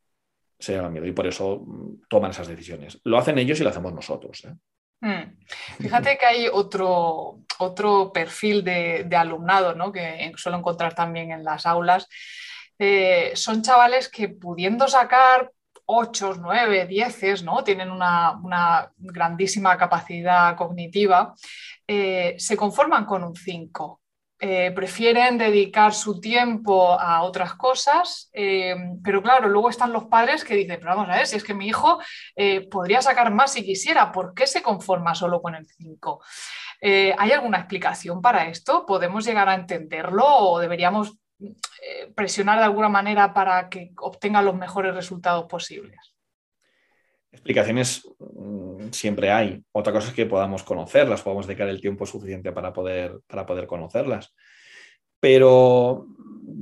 Se 0.59 0.77
al 0.77 0.91
miedo 0.91 1.05
y 1.05 1.13
por 1.13 1.25
eso 1.25 1.63
mm, 1.65 2.07
toman 2.09 2.31
esas 2.31 2.47
decisiones. 2.47 2.99
Lo 3.03 3.17
hacen 3.17 3.37
ellos 3.37 3.59
y 3.59 3.63
lo 3.63 3.69
hacemos 3.69 3.93
nosotros. 3.93 4.43
¿eh? 4.45 4.53
Hmm. 5.01 5.37
Fíjate 5.79 6.17
que 6.17 6.25
hay 6.25 6.47
otro, 6.51 7.39
otro 7.59 8.11
perfil 8.11 8.63
de, 8.63 9.07
alumnado 9.15 9.91
que 9.91 10.31
suelo 10.35 10.57
encontrar 10.57 10.93
también 10.93 11.31
en 11.31 11.43
las 11.43 11.65
aulas. 11.65 12.07
Eh, 12.77 13.31
son 13.35 13.61
chavales 13.61 14.09
que 14.09 14.29
pudiendo 14.29 14.87
sacar 14.87 15.51
8, 15.85 16.35
9, 16.39 16.85
10, 16.85 17.43
¿no? 17.43 17.63
tienen 17.63 17.89
una, 17.89 18.91
grandísima 18.97 19.75
capacidad 19.75 20.55
cognitiva, 20.55 21.33
eh, 21.87 22.35
se 22.37 22.55
conforman 22.55 23.05
con 23.05 23.23
un 23.23 23.35
5. 23.35 23.98
Eh, 24.41 24.71
prefieren 24.71 25.37
dedicar 25.37 25.93
su 25.93 26.21
tiempo 26.21 26.97
a 26.97 27.23
otras 27.23 27.55
cosas, 27.55 28.29
eh, 28.31 28.73
pero 29.03 29.21
claro, 29.21 29.49
luego 29.49 29.69
están 29.69 29.91
los 29.91 30.05
padres 30.05 30.45
que 30.45 30.55
dicen, 30.55 30.77
pero 30.79 30.95
vamos 30.95 31.09
a 31.09 31.17
ver, 31.17 31.27
si 31.27 31.35
es 31.35 31.43
que 31.43 31.53
mi 31.53 31.67
hijo 31.67 31.99
eh, 32.37 32.65
podría 32.69 33.01
sacar 33.01 33.33
más 33.33 33.51
si 33.51 33.65
quisiera, 33.65 34.13
¿por 34.13 34.33
qué 34.33 34.47
se 34.47 34.61
conforma 34.61 35.13
solo 35.13 35.41
con 35.41 35.55
el 35.55 35.67
5? 35.67 36.23
¿Hay 36.81 37.31
alguna 37.33 37.57
explicación 37.57 38.21
para 38.21 38.47
esto? 38.47 38.85
¿Podemos 38.85 39.25
llegar 39.25 39.49
a 39.49 39.55
entenderlo 39.55 40.25
o 40.25 40.59
deberíamos 40.59 41.17
presionar 42.15 42.59
de 42.59 42.65
alguna 42.65 42.87
manera 42.87 43.33
para 43.33 43.67
que 43.67 43.91
obtenga 43.97 44.41
los 44.41 44.55
mejores 44.55 44.95
resultados 44.95 45.45
posibles? 45.49 46.08
Explicaciones 47.31 48.07
mm, 48.19 48.89
siempre 48.91 49.31
hay. 49.31 49.61
Otra 49.71 49.93
cosa 49.93 50.09
es 50.09 50.13
que 50.13 50.25
podamos 50.25 50.63
conocerlas, 50.63 51.21
podamos 51.21 51.47
dedicar 51.47 51.69
el 51.69 51.81
tiempo 51.81 52.05
suficiente 52.05 52.51
para 52.51 52.73
poder, 52.73 53.19
para 53.27 53.45
poder 53.45 53.67
conocerlas. 53.67 54.33
Pero 55.19 56.07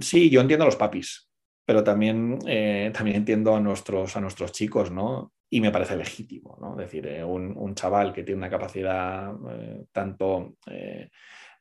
sí, 0.01 0.29
yo 0.29 0.41
entiendo 0.41 0.63
a 0.63 0.67
los 0.67 0.75
papis, 0.75 1.29
pero 1.65 1.83
también, 1.83 2.39
eh, 2.47 2.91
también 2.93 3.17
entiendo 3.17 3.55
a 3.55 3.59
nuestros, 3.59 4.15
a 4.17 4.21
nuestros 4.21 4.51
chicos, 4.51 4.91
¿no? 4.91 5.31
Y 5.49 5.61
me 5.61 5.71
parece 5.71 5.95
legítimo, 5.95 6.57
¿no? 6.59 6.71
Es 6.71 6.87
decir, 6.87 7.07
eh, 7.07 7.23
un, 7.23 7.73
chaval 7.75 8.11
que 8.11 8.23
tiene 8.23 8.39
una 8.39 8.49
capacidad 8.49 9.33
eh, 9.51 9.85
tanto 9.91 10.55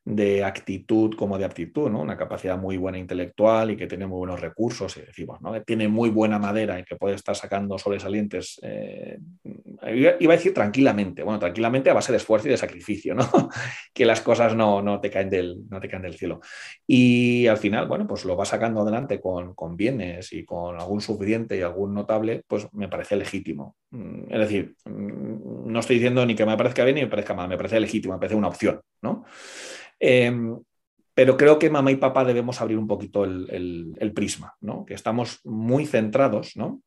de 0.07 0.45
actitud 0.45 1.17
como 1.17 1.37
de 1.37 1.45
aptitud, 1.45 1.91
¿no? 1.91 2.01
una 2.01 2.17
capacidad 2.17 2.57
muy 2.57 2.77
buena 2.77 2.97
intelectual 2.97 3.73
y 3.73 3.77
que 3.77 3.89
tiene 3.89 4.07
muy 4.07 4.19
buenos 4.19 4.41
recursos, 4.41 4.97
y 4.97 5.01
decimos, 5.01 5.41
¿no? 5.41 5.61
tiene 5.63 5.89
muy 5.89 6.11
buena 6.11 6.39
madera 6.39 6.79
y 6.79 6.85
que 6.85 6.95
puede 6.95 7.17
estar 7.17 7.35
sacando 7.35 7.77
sobresalientes, 7.77 8.61
eh, 8.63 9.19
iba 9.93 10.33
a 10.33 10.37
decir 10.37 10.55
tranquilamente, 10.55 11.25
bueno, 11.25 11.41
tranquilamente 11.41 11.91
a 11.91 11.95
base 11.95 12.13
de 12.13 12.19
esfuerzo 12.19 12.47
y 12.47 12.53
de 12.53 12.57
sacrificio, 12.57 13.17
¿no? 13.17 13.29
que 13.93 14.07
las 14.07 14.21
cosas 14.21 14.55
no, 14.55 14.81
no, 14.81 15.01
te 15.01 15.11
caen 15.11 15.29
del, 15.29 15.69
no 15.69 15.81
te 15.81 15.89
caen 15.89 16.03
del 16.03 16.15
cielo. 16.15 16.41
Y 16.87 17.49
al 17.49 17.57
final, 17.57 17.89
bueno, 17.89 18.07
pues 18.07 18.25
lo 18.25 18.37
va 18.37 18.45
sacando 18.45 18.83
adelante 18.83 19.21
con, 19.21 19.55
con 19.55 19.77
bienes 19.77 20.33
y 20.33 20.45
con 20.45 20.79
algún 20.79 21.01
suficiente 21.01 21.57
y 21.57 21.63
algún 21.63 21.95
notable, 21.95 22.45
pues 22.47 22.69
me 22.75 22.89
parece 22.89 23.17
legítimo. 23.17 23.75
Mm, 23.91 24.33
es 24.33 24.39
decir, 24.39 24.77
mm, 24.85 25.73
no 25.73 25.81
estoy 25.81 25.97
diciendo 25.97 26.25
ni 26.25 26.37
que 26.37 26.47
me 26.47 26.57
parezca 26.57 26.85
bien 26.85 26.95
ni 26.95 27.03
me 27.03 27.09
parezca 27.09 27.35
mal, 27.35 27.49
me 27.49 27.57
parece 27.57 27.81
legítimo, 27.81 28.15
me 28.15 28.21
parece 28.21 28.37
una 28.37 28.49
opción, 28.49 28.81
¿no? 29.03 29.25
Em, 29.99 30.59
pero 31.15 31.37
creo 31.37 31.59
que 31.59 31.71
mamá 31.71 31.91
y 31.91 31.97
papá 31.97 32.25
debemos 32.25 32.61
abrir 32.61 32.79
un 32.79 32.87
poquito 32.87 33.25
el, 33.25 34.13
prisma, 34.15 34.55
¿no? 34.61 34.85
que 34.85 34.95
estamos 34.95 35.41
muy 35.45 35.87
centrados, 35.87 36.57
¿no? 36.57 36.83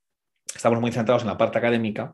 estamos 0.53 0.79
muy 0.79 0.91
centrados 0.91 1.23
en 1.23 1.29
la 1.29 1.37
parte 1.37 1.57
académica, 1.57 2.13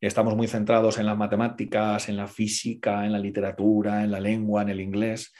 estamos 0.00 0.36
muy 0.36 0.46
centrados 0.46 0.98
en 0.98 1.06
las 1.06 1.16
matemáticas, 1.16 2.08
en 2.08 2.16
la 2.16 2.28
física, 2.28 3.04
en 3.04 3.12
la 3.12 3.18
literatura, 3.18 4.04
en 4.04 4.12
la 4.12 4.20
lengua, 4.20 4.62
en 4.62 4.68
el 4.68 4.80
inglés, 4.80 5.32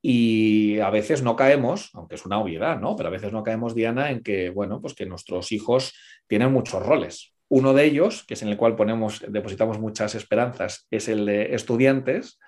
y 0.00 0.78
a 0.78 0.88
veces 0.88 1.22
no 1.22 1.36
caemos, 1.36 1.90
aunque 1.92 2.14
es 2.14 2.24
una 2.24 2.38
obviedad, 2.38 2.80
¿no? 2.80 2.96
Pero 2.96 3.08
a 3.08 3.12
veces 3.12 3.32
no 3.32 3.42
caemos, 3.42 3.74
Diana, 3.74 4.10
en 4.10 4.22
que, 4.22 4.50
bueno, 4.50 4.80
pues 4.80 4.94
que 4.94 5.04
nuestros 5.04 5.52
hijos 5.52 5.94
tienen 6.26 6.52
muchos 6.52 6.80
roles. 6.84 7.34
Uno 7.48 7.74
de 7.74 7.84
ellos, 7.84 8.24
que 8.24 8.34
es 8.34 8.42
en 8.42 8.48
el 8.48 8.56
cual 8.56 8.76
ponemos, 8.76 9.24
depositamos 9.28 9.78
muchas 9.78 10.14
esperanzas, 10.14 10.86
es 10.90 11.08
el 11.08 11.26
de 11.26 11.54
estudiantes, 11.54 12.38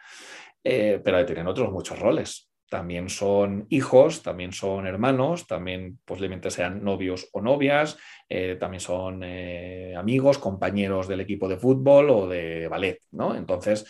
eh, 0.64 1.00
pero 1.02 1.24
tienen 1.24 1.46
otros 1.46 1.70
muchos 1.70 1.98
roles. 1.98 2.50
También 2.70 3.08
son 3.08 3.66
hijos, 3.70 4.22
también 4.22 4.52
son 4.52 4.86
hermanos, 4.86 5.46
también 5.46 5.98
posiblemente 6.04 6.50
sean 6.50 6.84
novios 6.84 7.30
o 7.32 7.40
novias, 7.40 7.96
eh, 8.28 8.56
también 8.60 8.80
son 8.80 9.22
eh, 9.24 9.94
amigos, 9.96 10.36
compañeros 10.36 11.08
del 11.08 11.20
equipo 11.20 11.48
de 11.48 11.56
fútbol 11.56 12.10
o 12.10 12.28
de 12.28 12.68
ballet, 12.68 13.00
¿no? 13.12 13.34
Entonces, 13.34 13.86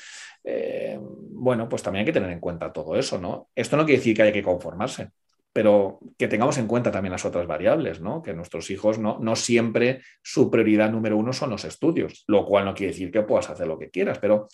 bueno, 1.11 1.69
pues 1.69 1.83
también 1.83 2.01
hay 2.01 2.07
que 2.07 2.13
tener 2.13 2.31
en 2.31 2.41
cuenta 2.41 2.73
todo 2.73 2.97
eso, 2.97 3.19
¿no? 3.19 3.51
Esto 3.55 3.77
no 3.77 3.85
quiere 3.85 3.99
decir 3.99 4.17
que 4.17 4.23
haya 4.23 4.33
que 4.33 4.43
conformarse, 4.43 5.11
pero 5.53 5.99
que 6.17 6.29
tengamos 6.29 6.57
en 6.57 6.67
cuenta 6.67 6.91
también 6.91 7.13
las 7.13 7.25
otras 7.25 7.47
variables, 7.47 8.01
¿no? 8.01 8.23
Que 8.23 8.33
nuestros 8.33 8.71
hijos 8.71 8.99
no, 8.99 9.19
no 9.21 9.37
siempre 9.37 10.03
su 10.23 10.51
prioridad 10.51 10.91
número 10.91 11.19
uno 11.19 11.33
son 11.33 11.51
los 11.51 11.65
estudios, 11.65 12.25
lo 12.29 12.47
cual 12.47 12.65
no 12.65 12.75
quiere 12.75 12.93
decir 12.93 13.11
que 13.11 13.23
puedas 13.23 13.51
hacer 13.51 13.67
lo 13.67 13.79
que 13.79 13.91
quieras, 13.91 14.19
pero 14.21 14.49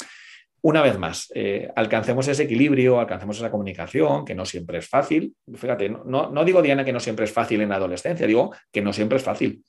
una 0.64 0.80
vez 0.80 0.98
más, 0.98 1.30
eh, 1.34 1.70
alcancemos 1.76 2.26
ese 2.26 2.44
equilibrio, 2.44 2.98
alcancemos 2.98 3.36
esa 3.36 3.50
comunicación, 3.50 4.24
que 4.24 4.34
no 4.34 4.46
siempre 4.46 4.78
es 4.78 4.88
fácil. 4.88 5.34
Fíjate, 5.54 5.90
no, 5.90 6.42
digo, 6.42 6.62
Diana, 6.62 6.86
que 6.86 6.92
no 6.92 7.00
siempre 7.00 7.26
es 7.26 7.32
fácil 7.32 7.60
en 7.60 7.68
la 7.68 7.76
adolescencia, 7.76 8.26
digo 8.26 8.50
que 8.72 8.80
no 8.80 8.90
siempre 8.94 9.18
es 9.18 9.22
fácil, 9.22 9.62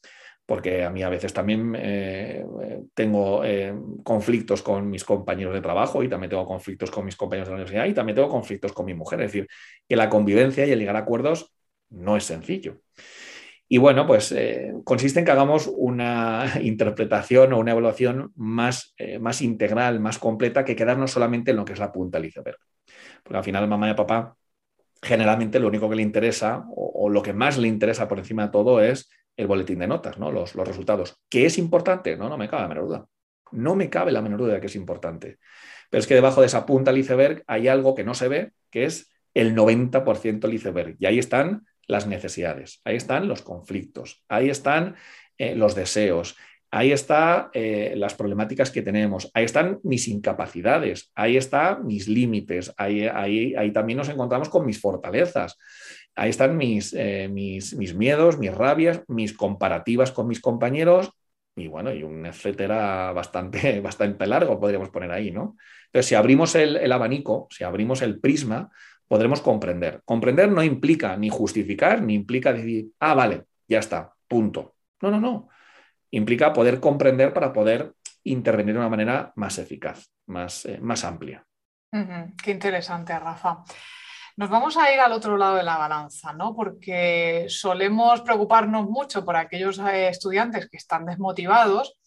porque 0.46 0.86
a 0.86 0.90
mí 0.90 1.04
a 1.04 1.10
veces 1.10 1.34
también 1.34 1.76
eh, 1.78 2.46
tengo 2.94 3.44
eh, 3.44 3.76
conflictos 4.06 4.62
con 4.62 4.90
mis 4.90 5.04
compañeros 5.04 5.54
de 5.54 5.60
trabajo 5.60 6.02
y 6.02 6.08
también 6.08 6.30
tengo 6.30 6.46
conflictos 6.46 6.90
con 6.92 7.04
mis 7.04 7.18
compañeros 7.18 7.50
de 7.50 7.52
la 7.52 7.56
universidad 7.58 7.88
y 7.88 7.94
también 7.94 8.16
tengo 8.16 8.30
conflictos 8.30 8.72
con 8.72 8.86
mi 8.86 8.94
mujer. 8.94 9.20
Es 9.20 9.34
decir, 9.34 9.50
que 9.90 9.98
la 9.98 10.10
convivencia 10.10 10.66
y 10.66 10.72
el 10.72 10.80
llegar 10.80 10.96
a 10.96 11.00
acuerdos 11.00 11.54
no 11.90 12.16
es 12.16 12.24
sencillo. 12.24 12.78
Y 13.68 13.78
bueno, 13.80 14.06
pues 14.06 14.32
eh, 14.32 14.74
consiste 14.84 15.20
en 15.20 15.26
que 15.26 15.32
hagamos 15.32 15.72
una 15.76 16.54
interpretación 16.62 17.54
o 17.54 17.60
una 17.60 17.72
evaluación 17.72 18.32
más, 18.36 18.94
eh, 18.98 19.20
más 19.20 19.42
integral, 19.42 20.00
más 20.00 20.20
completa, 20.20 20.64
que 20.64 20.76
quedarnos 20.76 21.12
solamente 21.12 21.52
en 21.52 21.58
lo 21.58 21.66
que 21.66 21.74
es 21.74 21.80
la 21.80 21.92
punta 21.92 22.18
del 22.20 22.28
iceberg. 22.28 22.58
Porque 23.24 23.38
al 23.38 23.44
final 23.44 23.68
mamá 23.68 23.90
y 23.90 23.94
papá 23.96 24.36
generalmente 25.02 25.60
lo 25.60 25.68
único 25.68 25.90
que 25.90 25.96
le 25.96 26.02
interesa 26.02 26.66
o, 26.70 27.10
lo 27.10 27.22
que 27.22 27.34
más 27.34 27.58
le 27.58 27.68
interesa 27.68 28.08
por 28.08 28.18
encima 28.18 28.48
de 28.48 28.52
todo 28.52 28.82
es 28.82 29.10
el 29.38 29.46
boletín 29.46 29.80
de 29.80 29.88
notas, 29.88 30.18
¿no? 30.18 30.32
los, 30.32 30.56
los 30.56 30.68
resultados. 30.68 31.22
¿Que 31.30 31.46
es 31.46 31.58
importante? 31.58 32.18
No, 32.18 32.30
no 32.30 32.38
me 32.38 32.50
cabe 32.50 32.64
la 32.64 32.70
menor 32.70 32.88
duda. 32.88 33.06
No 33.52 33.76
me 33.76 33.90
cabe 33.90 34.12
la 34.12 34.22
menor 34.22 34.40
duda 34.40 34.54
de 34.56 34.62
que 34.62 34.68
es 34.68 34.76
importante. 34.76 35.38
Pero 35.90 36.00
es 36.00 36.08
que 36.08 36.16
debajo 36.16 36.42
de 36.42 36.48
esa 36.48 36.66
punta 36.66 36.92
del 36.92 37.02
iceberg 37.02 37.44
hay 37.46 37.68
algo 37.68 37.94
que 37.94 38.04
no 38.04 38.16
se 38.16 38.28
ve, 38.28 38.52
que 38.72 38.86
es 38.86 39.12
el 39.34 39.56
90% 39.56 40.40
del 40.40 40.54
iceberg. 40.56 40.96
Y 41.00 41.06
ahí 41.06 41.20
están 41.20 41.66
las 41.88 42.08
necesidades, 42.08 42.82
ahí 42.86 42.96
están 42.96 43.28
los 43.28 43.42
conflictos, 43.42 44.24
ahí 44.30 44.50
están 44.50 44.96
eh, 45.38 45.56
los 45.56 45.76
deseos, 45.76 46.36
ahí 46.72 46.92
están 46.92 47.48
eh, 47.54 47.94
las 47.96 48.16
problemáticas 48.16 48.72
que 48.72 48.82
tenemos, 48.82 49.32
ahí 49.34 49.46
están 49.46 49.80
mis 49.84 50.08
incapacidades, 50.08 51.12
ahí 51.16 51.38
están 51.38 51.86
mis 51.86 52.08
límites, 52.08 52.74
ahí, 52.78 53.04
ahí, 53.08 53.56
ahí 53.56 53.72
también 53.72 53.98
nos 53.98 54.10
encontramos 54.10 54.50
con 54.50 54.66
mis 54.66 54.82
fortalezas, 54.82 55.58
ahí 56.16 56.30
están 56.30 56.58
mis, 56.58 56.94
eh, 56.94 57.30
mis, 57.32 57.76
mis, 57.76 57.94
miedos, 57.96 58.38
mis 58.38 58.54
rabias, 58.54 59.02
mis 59.08 59.34
comparativas 59.34 60.12
con 60.12 60.28
mis 60.28 60.42
compañeros 60.42 61.12
y 61.56 61.68
bueno, 61.68 61.94
y 61.94 62.04
un 62.04 62.26
etcétera 62.26 63.14
bastante, 63.14 63.80
bastante 63.82 64.28
largo 64.28 64.60
podríamos 64.60 64.90
poner 64.90 65.12
ahí, 65.12 65.32
¿no? 65.32 65.56
Entonces, 65.86 66.08
si 66.08 66.16
abrimos 66.16 66.56
el, 66.56 66.76
el 66.76 66.92
abanico, 66.92 67.48
si 67.50 67.64
abrimos 67.64 68.02
el 68.02 68.20
prisma, 68.20 68.70
podremos 69.08 69.42
comprender. 69.42 70.02
Comprender 70.06 70.52
no 70.52 70.64
implica 70.64 71.16
ni 71.18 71.30
justificar, 71.30 72.02
ni 72.02 72.14
implica 72.14 72.54
decir, 72.54 72.88
ah, 73.00 73.14
vale, 73.14 73.46
ya 73.68 73.80
está, 73.80 74.14
punto. 74.28 74.76
No, 75.02 75.12
no, 75.12 75.20
no. 75.20 75.50
Implica 76.12 76.54
poder 76.54 76.80
comprender 76.80 77.34
para 77.34 77.52
poder 77.52 77.94
intervenir 78.24 78.74
de 78.74 78.80
una 78.80 78.90
manera 78.90 79.32
más 79.36 79.58
eficaz, 79.58 80.10
más, 80.28 80.66
eh, 80.66 80.80
más 80.82 81.04
amplia. 81.04 81.46
Qué 82.44 82.52
interesante, 82.52 83.18
Rafa. 83.18 83.64
Nos 84.38 84.50
vamos 84.50 84.76
a 84.76 84.92
ir 84.92 85.00
al 85.00 85.14
otro 85.14 85.38
lado 85.38 85.56
de 85.56 85.64
la 85.64 85.78
balanza, 85.78 86.34
¿no? 86.34 86.54
Porque 86.54 87.46
solemos 87.48 88.20
preocuparnos 88.22 88.90
mucho 88.90 89.24
por 89.24 89.38
aquellos 89.38 89.80
eh, 89.80 90.10
estudiantes 90.10 90.70
que 90.70 90.76
están 90.76 91.06
desmotivados 91.06 91.98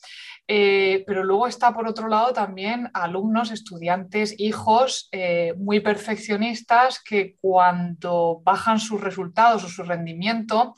eh, 0.50 1.05
pero 1.07 1.25
luego 1.25 1.47
está 1.47 1.75
por 1.75 1.87
otro 1.87 2.09
lado 2.09 2.33
también 2.33 2.90
alumnos, 2.95 3.50
estudiantes, 3.50 4.35
hijos 4.40 5.11
eh, 5.12 5.52
muy 5.59 5.81
perfeccionistas 5.81 7.02
que 7.02 7.37
cuando 7.38 8.40
bajan 8.43 8.81
sus 8.81 8.99
resultados 8.99 9.62
o 9.64 9.69
su 9.69 9.83
rendimiento 9.83 10.75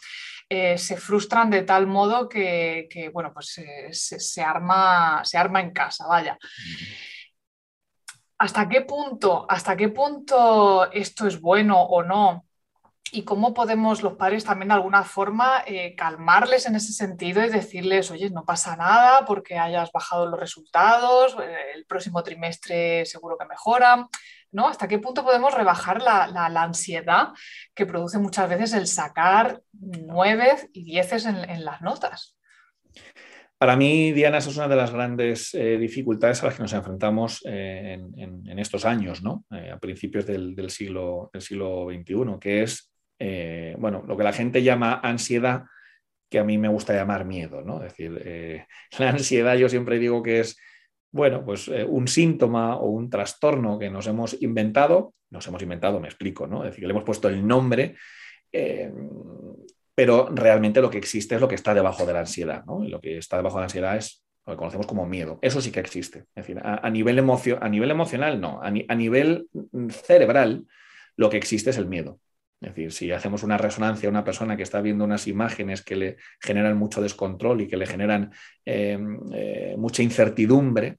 eh, 0.49 0.77
se 0.77 0.97
frustran 0.97 1.51
de 1.51 1.63
tal 1.63 1.87
modo 1.87 2.29
que, 2.29 3.11
bueno, 3.15 3.33
pues 3.33 3.61
se, 3.93 4.43
arma, 4.43 5.21
se 5.25 5.39
arma 5.39 5.61
en 5.61 5.71
casa, 5.71 6.09
vaya. 6.09 6.37
¿Hasta 8.39 8.69
qué 8.69 8.81
punto, 8.81 9.47
hasta 9.49 9.77
qué 9.77 9.91
punto 9.91 10.91
esto 10.91 11.29
es 11.29 11.41
bueno 11.41 11.81
o 11.81 12.03
no? 12.03 12.47
Y 13.13 13.23
cómo 13.23 13.55
podemos 13.55 14.03
los 14.03 14.15
padres 14.15 14.45
también 14.45 14.69
de 14.69 14.75
alguna 14.75 15.03
forma 15.03 15.65
eh, 15.67 15.95
calmarles 15.97 16.67
en 16.67 16.77
ese 16.77 16.93
sentido 16.93 17.45
y 17.45 17.49
decirles, 17.49 18.11
oye, 18.11 18.31
no 18.31 18.45
pasa 18.45 18.77
nada 18.77 19.25
porque 19.27 19.59
hayas 19.59 19.91
bajado 19.93 20.27
los 20.27 20.39
resultados, 20.39 21.37
eh, 21.43 21.57
el 21.75 21.87
próximo 21.87 22.23
trimestre 22.23 23.05
seguro 23.07 23.37
que 23.39 23.47
mejoran, 23.47 24.07
¿no? 24.53 24.69
¿Hasta 24.69 24.87
qué 24.87 24.99
punto 24.99 25.25
podemos 25.25 25.55
rebajar 25.55 26.01
la, 26.01 26.47
ansiedad 26.63 27.29
que 27.75 27.87
produce 27.87 28.19
muchas 28.19 28.49
veces 28.49 28.75
el 28.75 28.87
sacar 28.87 29.61
nueve 29.73 30.69
y 30.73 30.85
dieces 30.85 31.27
en, 31.27 31.65
las 31.65 31.81
notas? 31.81 32.37
Para 33.59 33.77
mí, 33.77 34.13
Diana, 34.13 34.39
esa 34.39 34.51
es 34.51 34.57
una 34.57 34.69
de 34.69 34.77
las 34.77 34.91
grandes 34.91 35.55
eh, 35.55 35.77
dificultades 35.77 36.43
a 36.43 36.47
las 36.47 36.57
que 36.57 36.63
nos 36.63 36.73
enfrentamos 36.73 37.43
en, 37.45 38.59
estos 38.59 38.85
años, 38.85 39.23
¿no? 39.23 39.45
a 39.51 39.79
principios 39.79 40.27
del, 40.27 40.55
del, 40.55 40.71
siglo, 40.71 41.31
del 41.33 41.43
siglo 41.43 41.87
XXI, 41.91 42.39
que 42.41 42.63
es 42.63 42.90
eh, 43.23 43.77
bueno, 43.79 44.03
lo 44.09 44.17
que 44.17 44.25
la 44.25 44.33
gente 44.33 44.63
llama 44.63 44.99
ansiedad, 45.03 45.65
que 46.31 46.39
a 46.39 46.45
mí 46.45 46.57
me 46.57 46.69
gusta 46.69 46.95
llamar 46.95 47.27
miedo, 47.27 47.61
¿no? 47.63 47.77
Es 47.85 47.93
decir, 47.93 48.21
eh, 48.25 48.67
la 48.99 49.11
ansiedad 49.11 49.57
yo 49.57 49.69
siempre 49.69 49.99
digo 49.99 50.23
que 50.23 50.41
es, 50.41 50.59
bueno, 51.13 51.45
pues 51.45 51.69
eh, 51.69 51.85
un 51.85 52.09
síntoma 52.09 52.77
o 52.77 52.89
un 52.89 53.11
trastorno 53.11 53.79
que 53.79 53.91
nos 53.91 54.07
hemos 54.07 54.41
inventado, 54.43 55.15
nos 55.29 55.47
hemos 55.47 55.63
inventado, 55.63 56.01
me 56.01 56.09
explico, 56.09 56.47
¿no? 56.47 56.65
Es 56.65 56.71
decir, 56.71 56.81
que 56.81 56.87
le 56.87 56.93
hemos 56.93 57.05
puesto 57.05 57.29
el 57.29 57.47
nombre, 57.47 57.95
pero 59.95 60.29
realmente 60.33 60.81
lo 60.81 60.91
que 60.91 60.99
existe 60.99 61.37
es 61.37 61.41
lo 61.41 61.47
que 61.47 61.55
está 61.55 61.73
debajo 61.75 62.05
de 62.05 62.13
la 62.13 62.21
ansiedad, 62.21 62.65
lo 62.67 63.01
que 63.01 63.19
está 63.19 63.37
debajo 63.37 63.57
de 63.57 63.61
la 63.61 63.67
ansiedad 63.67 63.97
es 63.97 64.25
lo 64.45 64.55
que 64.55 64.57
conocemos 64.57 64.87
como 64.89 65.07
miedo. 65.07 65.39
Eso 65.41 65.61
sí 65.61 65.71
que 65.71 65.79
existe. 65.79 66.21
Es 66.35 66.47
decir, 66.47 66.61
a, 66.65 66.91
nivel, 66.91 67.19
a 67.21 67.69
nivel 67.69 67.91
emocional, 67.91 68.41
no. 68.41 68.61
a 68.61 68.95
nivel 68.95 69.47
cerebral, 69.91 70.67
lo 71.17 71.31
que 71.31 71.37
existe 71.37 71.71
es 71.71 71.79
el 71.79 71.87
miedo. 71.87 72.19
Es 72.61 72.69
decir, 72.69 72.93
si 72.93 73.11
hacemos 73.11 73.43
una 73.43 73.57
resonancia 73.57 74.07
a 74.09 74.11
una 74.11 74.25
persona 74.25 74.55
que 74.57 74.63
está 74.63 74.83
viendo 74.83 75.05
unas 75.05 75.27
imágenes 75.27 75.83
que 75.83 75.97
le 75.97 76.17
generan 76.41 76.77
mucho 76.77 77.01
descontrol 77.01 77.63
y 77.63 77.67
que 77.67 77.79
le 77.79 77.87
generan 77.87 78.33
em, 78.67 79.19
eh, 79.33 79.75
mucha 79.79 80.03
incertidumbre, 80.03 80.99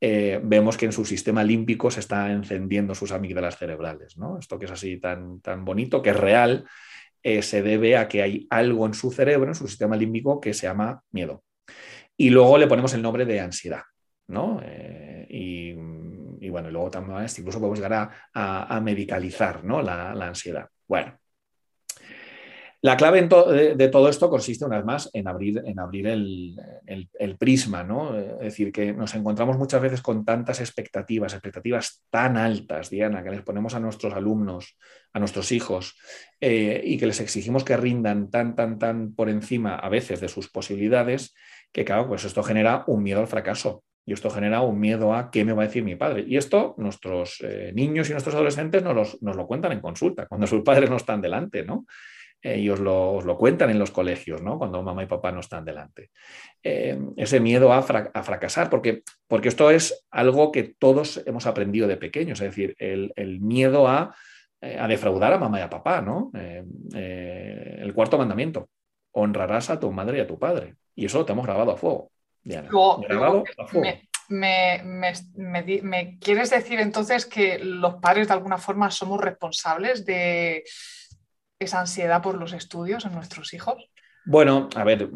eh, 0.00 0.40
vemos 0.42 0.76
que 0.76 0.86
en 0.86 0.92
su 0.92 1.04
sistema 1.04 1.44
límpico 1.44 1.92
se 1.92 2.00
está 2.00 2.32
encendiendo 2.32 2.94
sus 2.94 3.12
amígdalas 3.12 3.56
cerebrales. 3.56 4.18
¿no? 4.18 4.38
Esto 4.38 4.58
que 4.58 4.64
es 4.64 4.70
así 4.72 4.98
tan, 4.98 5.40
tan 5.40 5.64
bonito, 5.64 6.02
que 6.02 6.10
es 6.10 6.16
real, 6.16 6.64
eh, 7.22 7.40
se 7.42 7.62
debe 7.62 7.96
a 7.96 8.08
que 8.08 8.22
hay 8.22 8.46
algo 8.50 8.84
en 8.84 8.94
su 8.94 9.12
cerebro, 9.12 9.48
en 9.48 9.54
su 9.54 9.68
sistema 9.68 9.96
límbico, 9.96 10.40
que 10.40 10.54
se 10.54 10.66
llama 10.66 11.02
miedo. 11.12 11.44
Y 12.16 12.30
luego 12.30 12.58
le 12.58 12.66
ponemos 12.66 12.92
el 12.94 13.02
nombre 13.02 13.24
de 13.24 13.40
ansiedad. 13.40 13.82
¿no? 14.26 14.60
Y, 15.28 15.72
bueno, 16.48 16.70
luego 16.70 16.90
también 16.90 17.26
incluso 17.38 17.60
podemos 17.60 17.78
llegar 17.78 18.10
a, 18.34 18.80
medicalizar 18.80 19.62
¿no? 19.62 19.82
la 19.82 20.26
ansiedad. 20.26 20.68
Bueno, 20.88 21.18
la 22.86 22.96
clave 22.96 23.20
de, 23.20 23.88
todo 23.88 24.08
esto 24.08 24.30
consiste 24.30 24.64
una 24.64 24.76
vez 24.76 24.84
más 24.84 25.10
en 25.12 25.26
abrir, 25.26 25.60
en 25.64 25.80
abrir 25.80 26.06
el, 26.06 27.36
prisma, 27.36 27.82
¿no? 27.82 28.16
Es 28.16 28.38
decir, 28.38 28.70
que 28.70 28.92
nos 28.92 29.12
encontramos 29.16 29.58
muchas 29.58 29.80
veces 29.80 30.02
con 30.02 30.24
tantas 30.24 30.60
expectativas, 30.60 31.32
expectativas 31.32 32.04
tan 32.10 32.36
altas, 32.36 32.88
Diana, 32.88 33.24
que 33.24 33.30
les 33.30 33.42
ponemos 33.42 33.74
a 33.74 33.80
nuestros 33.80 34.14
alumnos, 34.14 34.76
a 35.12 35.18
nuestros 35.18 35.50
hijos, 35.52 35.96
eh, 36.40 36.80
y 36.84 36.96
que 36.96 37.06
les 37.06 37.20
exigimos 37.20 37.64
que 37.64 37.76
rindan 37.76 38.30
tan, 38.30 38.54
tan, 38.54 38.78
tan 38.78 39.14
por 39.14 39.30
encima 39.30 39.74
a 39.74 39.88
veces 39.88 40.20
de 40.20 40.28
sus 40.28 40.48
posibilidades, 40.48 41.34
que 41.72 41.84
claro, 41.84 42.06
pues 42.06 42.24
esto 42.24 42.44
genera 42.44 42.84
un 42.86 43.02
miedo 43.02 43.20
al 43.20 43.26
fracaso. 43.26 43.82
Y 44.08 44.12
esto 44.12 44.30
genera 44.30 44.60
un 44.60 44.78
miedo 44.78 45.12
a 45.12 45.32
qué 45.32 45.44
me 45.44 45.52
va 45.52 45.64
a 45.64 45.66
decir 45.66 45.82
mi 45.82 45.96
padre. 45.96 46.24
Y 46.26 46.36
esto 46.36 46.76
nuestros 46.78 47.40
eh, 47.42 47.72
niños 47.74 48.08
y 48.08 48.12
nuestros 48.12 48.36
adolescentes 48.36 48.84
nos, 48.84 49.18
lo 49.20 49.46
cuentan 49.48 49.72
en 49.72 49.80
consulta, 49.80 50.26
cuando 50.28 50.46
sus 50.46 50.62
padres 50.62 50.88
no 50.88 50.96
están 50.96 51.20
delante, 51.20 51.64
¿no? 51.64 51.86
Ellos 52.40 52.78
lo, 52.78 53.14
os 53.14 53.24
lo 53.24 53.36
cuentan 53.36 53.70
en 53.70 53.80
los 53.80 53.90
colegios, 53.90 54.40
¿no? 54.40 54.58
Cuando 54.58 54.80
mamá 54.80 55.02
y 55.02 55.06
papá 55.06 55.32
no 55.32 55.40
están 55.40 55.64
delante. 55.64 56.10
Eh, 56.62 56.96
ese 57.16 57.40
miedo 57.40 57.72
a, 57.72 57.82
fracasar, 57.82 58.70
porque, 58.70 59.02
porque 59.26 59.48
esto 59.48 59.70
es 59.70 60.06
algo 60.10 60.52
que 60.52 60.74
todos 60.78 61.20
hemos 61.26 61.46
aprendido 61.46 61.88
de 61.88 61.96
pequeños, 61.96 62.40
es 62.40 62.48
decir, 62.48 62.76
el, 62.78 63.40
miedo 63.40 63.88
a, 63.88 64.14
eh, 64.60 64.76
a, 64.78 64.86
defraudar 64.86 65.32
a 65.32 65.38
mamá 65.38 65.58
y 65.58 65.62
a 65.62 65.70
papá, 65.70 66.00
¿no? 66.02 66.30
el 66.34 67.92
cuarto 67.94 68.18
mandamiento, 68.18 68.68
honrarás 69.10 69.70
a 69.70 69.80
tu 69.80 69.90
madre 69.90 70.18
y 70.18 70.20
a 70.20 70.26
tu 70.26 70.38
padre. 70.38 70.76
Y 70.94 71.06
eso 71.06 71.18
lo 71.18 71.24
tenemos 71.24 71.46
grabado 71.46 71.72
a 71.72 71.76
fuego. 71.76 72.12
Me, 74.28 76.18
quieres 76.20 76.50
decir 76.50 76.80
entonces 76.80 77.26
que 77.26 77.58
los 77.58 77.96
padres 77.96 78.28
de 78.28 78.34
alguna 78.34 78.58
forma 78.58 78.90
somos 78.90 79.20
responsables 79.20 80.04
de 80.04 80.64
esa 81.58 81.80
ansiedad 81.80 82.22
por 82.22 82.38
los 82.38 82.52
estudios 82.52 83.04
en 83.04 83.14
nuestros 83.14 83.54
hijos? 83.54 83.90
Bueno, 84.28 84.68
a 84.74 84.82
ver, 84.82 85.08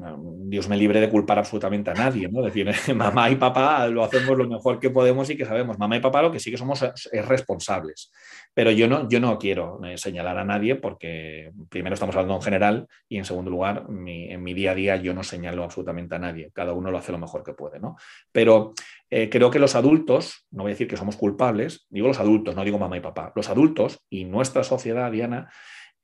Dios 0.50 0.68
me 0.68 0.76
libre 0.76 1.00
de 1.00 1.10
culpar 1.10 1.36
absolutamente 1.36 1.90
a 1.90 1.94
nadie, 1.94 2.28
¿no? 2.28 2.46
Es 2.46 2.54
decir, 2.54 2.70
mamá 2.94 3.28
y 3.28 3.34
papá 3.34 3.88
lo 3.88 4.04
hacemos 4.04 4.38
lo 4.38 4.46
mejor 4.46 4.78
que 4.78 4.90
podemos 4.90 5.28
y 5.28 5.36
que 5.36 5.44
sabemos. 5.44 5.80
Mamá 5.80 5.96
y 5.96 6.00
papá 6.00 6.22
lo 6.22 6.30
que 6.30 6.38
sí 6.38 6.52
que 6.52 6.56
somos 6.56 6.80
es 6.82 7.26
responsables. 7.26 8.12
Pero 8.54 8.70
yo 8.70 8.86
no, 8.86 9.08
yo 9.08 9.18
no 9.18 9.36
quiero 9.36 9.84
eh, 9.84 9.98
señalar 9.98 10.38
a 10.38 10.44
nadie 10.44 10.76
porque 10.76 11.50
primero 11.68 11.94
estamos 11.94 12.14
hablando 12.14 12.36
en 12.36 12.42
general 12.42 12.86
y 13.08 13.18
en 13.18 13.24
segundo 13.24 13.50
lugar, 13.50 13.84
en 13.88 14.42
mi 14.44 14.54
día 14.54 14.70
a 14.70 14.74
día 14.76 14.94
yo 14.94 15.12
no 15.12 15.24
señalo 15.24 15.64
absolutamente 15.64 16.14
a 16.14 16.20
nadie. 16.20 16.52
Cada 16.52 16.72
uno 16.72 16.92
lo 16.92 16.98
hace 16.98 17.10
lo 17.10 17.18
mejor 17.18 17.42
que 17.42 17.52
puede, 17.52 17.80
¿no? 17.80 17.96
Pero 18.30 18.74
eh, 19.10 19.28
creo 19.28 19.50
que 19.50 19.58
los 19.58 19.74
adultos, 19.74 20.46
no 20.52 20.62
voy 20.62 20.70
a 20.70 20.74
decir 20.74 20.86
que 20.86 20.96
somos 20.96 21.16
culpables, 21.16 21.88
digo 21.90 22.06
los 22.06 22.20
adultos, 22.20 22.54
no 22.54 22.62
digo 22.62 22.78
mamá 22.78 22.96
y 22.96 23.00
papá, 23.00 23.32
los 23.34 23.48
adultos 23.48 23.98
y 24.08 24.24
nuestra 24.24 24.62
sociedad, 24.62 25.10
Diana, 25.10 25.50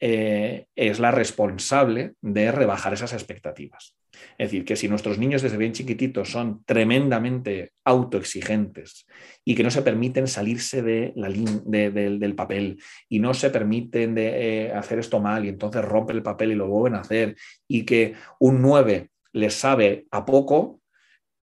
eh, 0.00 0.66
es 0.74 1.00
la 1.00 1.10
responsable 1.10 2.14
de 2.20 2.52
rebajar 2.52 2.92
esas 2.92 3.12
expectativas. 3.12 3.96
Es 4.38 4.50
decir, 4.50 4.64
que 4.64 4.76
si 4.76 4.88
nuestros 4.88 5.18
niños 5.18 5.42
desde 5.42 5.56
bien 5.56 5.72
chiquititos 5.72 6.30
son 6.30 6.64
tremendamente 6.64 7.72
autoexigentes 7.84 9.06
y 9.44 9.54
que 9.54 9.62
no 9.62 9.70
se 9.70 9.82
permiten 9.82 10.26
salirse 10.26 10.82
de 10.82 11.12
la 11.16 11.28
del 11.28 12.34
papel 12.34 12.82
y 13.08 13.20
no 13.20 13.34
se 13.34 13.50
permiten 13.50 14.14
de, 14.14 14.66
eh, 14.66 14.72
hacer 14.72 14.98
esto 14.98 15.20
mal 15.20 15.44
y 15.44 15.48
entonces 15.48 15.84
rompen 15.84 16.16
el 16.16 16.22
papel 16.22 16.52
y 16.52 16.54
lo 16.54 16.68
vuelven 16.68 16.96
a 16.96 17.02
hacer 17.02 17.36
y 17.68 17.84
que 17.84 18.14
un 18.38 18.62
9 18.62 19.10
les 19.32 19.54
sabe 19.54 20.06
a 20.10 20.24
poco, 20.24 20.80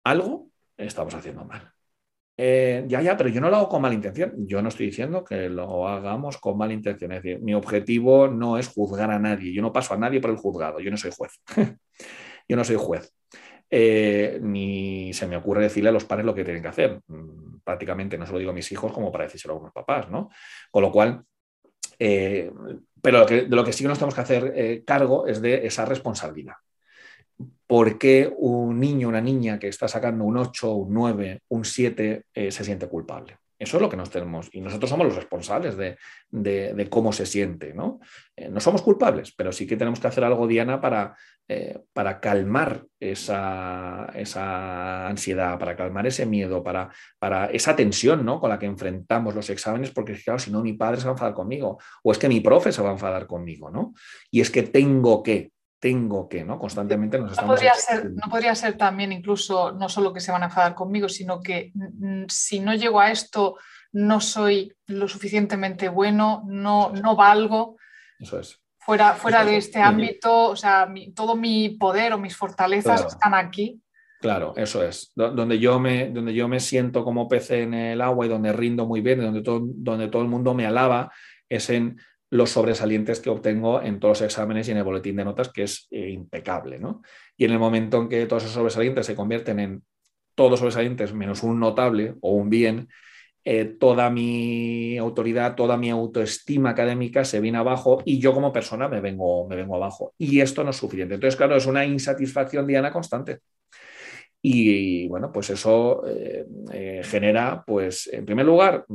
algo 0.03 0.49
estamos 0.77 1.13
haciendo 1.13 1.45
mal. 1.45 1.71
Eh, 2.41 2.85
ya, 2.87 3.01
ya, 3.01 3.17
pero 3.17 3.29
yo 3.29 3.41
no 3.41 3.49
lo 3.49 3.57
hago 3.57 3.67
con 3.67 3.81
mala 3.81 3.93
intención. 3.93 4.33
Yo 4.47 4.61
no 4.61 4.69
estoy 4.69 4.85
diciendo 4.85 5.25
que 5.25 5.49
lo 5.49 5.89
hagamos 5.89 6.37
con 6.37 6.57
mala 6.57 6.71
intención. 6.71 7.11
Es 7.11 7.21
decir, 7.21 7.41
mi 7.41 7.53
objetivo 7.53 8.29
no 8.29 8.57
es 8.57 8.69
juzgar 8.69 9.11
a 9.11 9.19
nadie. 9.19 9.53
Yo 9.53 9.61
no 9.61 9.73
paso 9.73 9.93
a 9.93 9.97
nadie 9.97 10.21
por 10.21 10.29
el 10.29 10.37
juzgado. 10.37 10.79
Yo 10.79 10.89
no 10.89 10.95
soy 10.95 11.11
juez. 11.11 11.33
yo 12.47 12.55
no 12.55 12.63
soy 12.63 12.77
juez. 12.77 13.13
Eh, 13.69 14.39
ni 14.41 15.11
se 15.11 15.27
me 15.27 15.35
ocurre 15.35 15.63
decirle 15.63 15.89
a 15.89 15.91
los 15.91 16.05
padres 16.05 16.25
lo 16.25 16.33
que 16.33 16.45
tienen 16.45 16.61
que 16.61 16.69
hacer. 16.69 17.01
Mm, 17.07 17.59
prácticamente 17.61 18.17
no 18.17 18.25
se 18.25 18.31
lo 18.31 18.39
digo 18.39 18.51
a 18.51 18.53
mis 18.55 18.71
hijos 18.71 18.93
como 18.93 19.11
para 19.11 19.25
decírselo 19.25 19.59
a 19.59 19.63
los 19.63 19.73
papás, 19.73 20.09
¿no? 20.09 20.29
Con 20.71 20.83
lo 20.83 20.93
cual, 20.93 21.21
eh, 21.99 22.49
pero 23.01 23.25
de 23.25 23.49
lo 23.49 23.65
que 23.65 23.73
sí 23.73 23.83
que 23.83 23.89
nos 23.89 23.97
tenemos 23.97 24.15
que 24.15 24.21
hacer 24.21 24.83
cargo 24.85 25.27
es 25.27 25.41
de 25.41 25.67
esa 25.67 25.83
responsabilidad 25.83 26.55
por 27.67 27.97
qué 27.97 28.33
un 28.37 28.79
niño 28.79 29.09
una 29.09 29.21
niña 29.21 29.59
que 29.59 29.67
está 29.67 29.87
sacando 29.87 30.23
un 30.25 30.37
8, 30.37 30.73
un 30.73 30.93
9, 30.93 31.41
un 31.49 31.65
7 31.65 32.23
eh, 32.33 32.51
se 32.51 32.63
siente 32.63 32.87
culpable. 32.87 33.37
Eso 33.59 33.75
es 33.75 33.81
lo 33.81 33.89
que 33.89 33.97
nos 33.97 34.09
tenemos. 34.09 34.49
Y 34.53 34.61
nosotros 34.61 34.89
somos 34.89 35.05
los 35.05 35.17
responsables 35.17 35.75
de, 35.75 36.87
cómo 36.89 37.11
se 37.11 37.25
siente. 37.25 37.73
¿no? 37.73 37.99
Eh, 38.35 38.47
no 38.49 38.61
somos 38.61 38.81
culpables, 38.81 39.33
pero 39.35 39.51
sí 39.51 39.67
que 39.67 39.75
tenemos 39.75 39.99
que 39.99 40.07
hacer 40.07 40.23
algo, 40.23 40.47
Diana, 40.47 40.79
para, 40.79 41.17
eh, 41.45 41.77
para 41.91 42.21
calmar 42.21 42.85
esa, 43.01 44.09
esa, 44.15 45.07
ansiedad, 45.07 45.59
para 45.59 45.75
calmar 45.75 46.07
ese 46.07 46.25
miedo, 46.25 46.63
para, 46.63 46.89
para 47.19 47.47
esa 47.47 47.75
tensión 47.75 48.23
¿no? 48.23 48.39
con 48.39 48.49
la 48.49 48.57
que 48.57 48.65
enfrentamos 48.65 49.35
los 49.35 49.49
exámenes, 49.49 49.91
porque 49.91 50.13
claro, 50.13 50.39
si 50.39 50.51
no, 50.51 50.63
mi 50.63 50.73
padre 50.73 51.01
se 51.01 51.03
va 51.03 51.11
a 51.11 51.15
enfadar 51.15 51.33
conmigo, 51.33 51.79
o 52.01 52.13
es 52.13 52.17
que 52.17 52.29
mi 52.29 52.39
profe 52.39 52.71
se 52.71 52.81
va 52.81 52.89
a 52.89 52.93
enfadar 52.93 53.27
conmigo, 53.27 53.69
¿no? 53.69 53.93
Y 54.31 54.39
es 54.39 54.49
que 54.49 54.63
tengo 54.63 55.21
que, 55.21 55.51
tengo 55.79 56.27
que, 56.27 56.43
¿no? 56.43 56.59
Constantemente 56.59 57.17
nos 57.17 57.31
estamos... 57.31 57.49
No 57.49 57.55
podría, 57.55 57.73
ser, 57.73 58.11
no 58.11 58.29
podría 58.29 58.55
ser 58.55 58.77
también 58.77 59.11
incluso, 59.11 59.71
no 59.71 59.87
solo 59.87 60.13
que 60.13 60.19
se 60.19 60.31
van 60.31 60.43
a 60.43 60.47
enfadar 60.47 60.75
conmigo, 60.75 61.07
sino 61.07 61.41
que 61.41 61.71
mm, 61.73 62.25
si 62.27 62.59
no 62.59 62.73
llego 62.73 62.99
a 62.99 63.11
esto, 63.11 63.57
no 63.93 64.19
soy 64.19 64.75
lo 64.87 65.07
suficientemente 65.07 65.89
bueno, 65.89 66.43
no, 66.47 66.91
no 66.91 67.15
valgo. 67.15 67.77
Eso 68.19 68.39
es. 68.39 68.59
Fuera, 68.79 69.13
fuera 69.13 69.45
de 69.45 69.57
este 69.57 69.81
ámbito, 69.81 70.49
o 70.49 70.55
sea, 70.55 70.91
todo 71.15 71.35
mi 71.35 71.69
poder 71.69 72.13
o 72.13 72.17
mis 72.17 72.35
fortalezas 72.35 73.05
están 73.05 73.35
aquí. 73.35 73.79
Claro, 74.19 74.53
eso 74.57 74.83
es. 74.83 75.11
Donde 75.15 75.59
yo, 75.59 75.79
me, 75.79 76.09
donde 76.09 76.33
yo 76.33 76.47
me 76.47 76.59
siento 76.59 77.03
como 77.05 77.27
pez 77.27 77.51
en 77.51 77.73
el 77.73 78.01
agua 78.01 78.25
y 78.25 78.29
donde 78.29 78.51
rindo 78.51 78.85
muy 78.85 79.01
bien, 79.01 79.21
donde 79.21 79.41
todo, 79.41 79.61
donde 79.63 80.07
todo 80.07 80.23
el 80.23 80.27
mundo 80.27 80.53
me 80.53 80.65
alaba, 80.65 81.11
es 81.47 81.69
en 81.69 82.01
los 82.31 82.51
sobresalientes 82.51 83.19
que 83.19 83.29
obtengo 83.29 83.81
en 83.81 83.99
todos 83.99 84.19
los 84.19 84.27
exámenes 84.27 84.67
y 84.67 84.71
en 84.71 84.77
el 84.77 84.83
boletín 84.83 85.15
de 85.15 85.25
notas, 85.25 85.49
que 85.49 85.63
es 85.63 85.87
eh, 85.91 86.09
impecable. 86.09 86.79
¿no? 86.79 87.01
Y 87.35 87.45
en 87.45 87.51
el 87.51 87.59
momento 87.59 88.01
en 88.01 88.09
que 88.09 88.25
todos 88.27 88.43
esos 88.43 88.55
sobresalientes 88.55 89.05
se 89.05 89.15
convierten 89.15 89.59
en 89.59 89.83
todos 90.35 90.59
sobresalientes 90.59 91.13
menos 91.13 91.43
un 91.43 91.59
notable 91.59 92.15
o 92.21 92.31
un 92.33 92.49
bien, 92.49 92.87
eh, 93.43 93.65
toda 93.65 94.09
mi 94.09 94.97
autoridad, 94.97 95.55
toda 95.55 95.75
mi 95.75 95.89
autoestima 95.89 96.69
académica 96.69 97.25
se 97.25 97.39
viene 97.39 97.57
abajo 97.57 98.01
y 98.05 98.19
yo 98.19 98.33
como 98.33 98.53
persona 98.53 98.87
me 98.87 99.01
vengo, 99.01 99.47
me 99.47 99.55
vengo 99.55 99.75
abajo. 99.75 100.13
Y 100.17 100.39
esto 100.39 100.63
no 100.63 100.69
es 100.69 100.77
suficiente. 100.77 101.15
Entonces, 101.15 101.35
claro, 101.35 101.55
es 101.55 101.65
una 101.65 101.83
insatisfacción 101.83 102.67
diana 102.67 102.91
constante. 102.91 103.39
Y 104.41 105.07
bueno, 105.07 105.31
pues 105.33 105.49
eso 105.49 106.03
eh, 106.07 107.01
genera, 107.03 107.63
pues, 107.65 108.07
en 108.07 108.25
primer 108.25 108.45
lugar, 108.45 108.85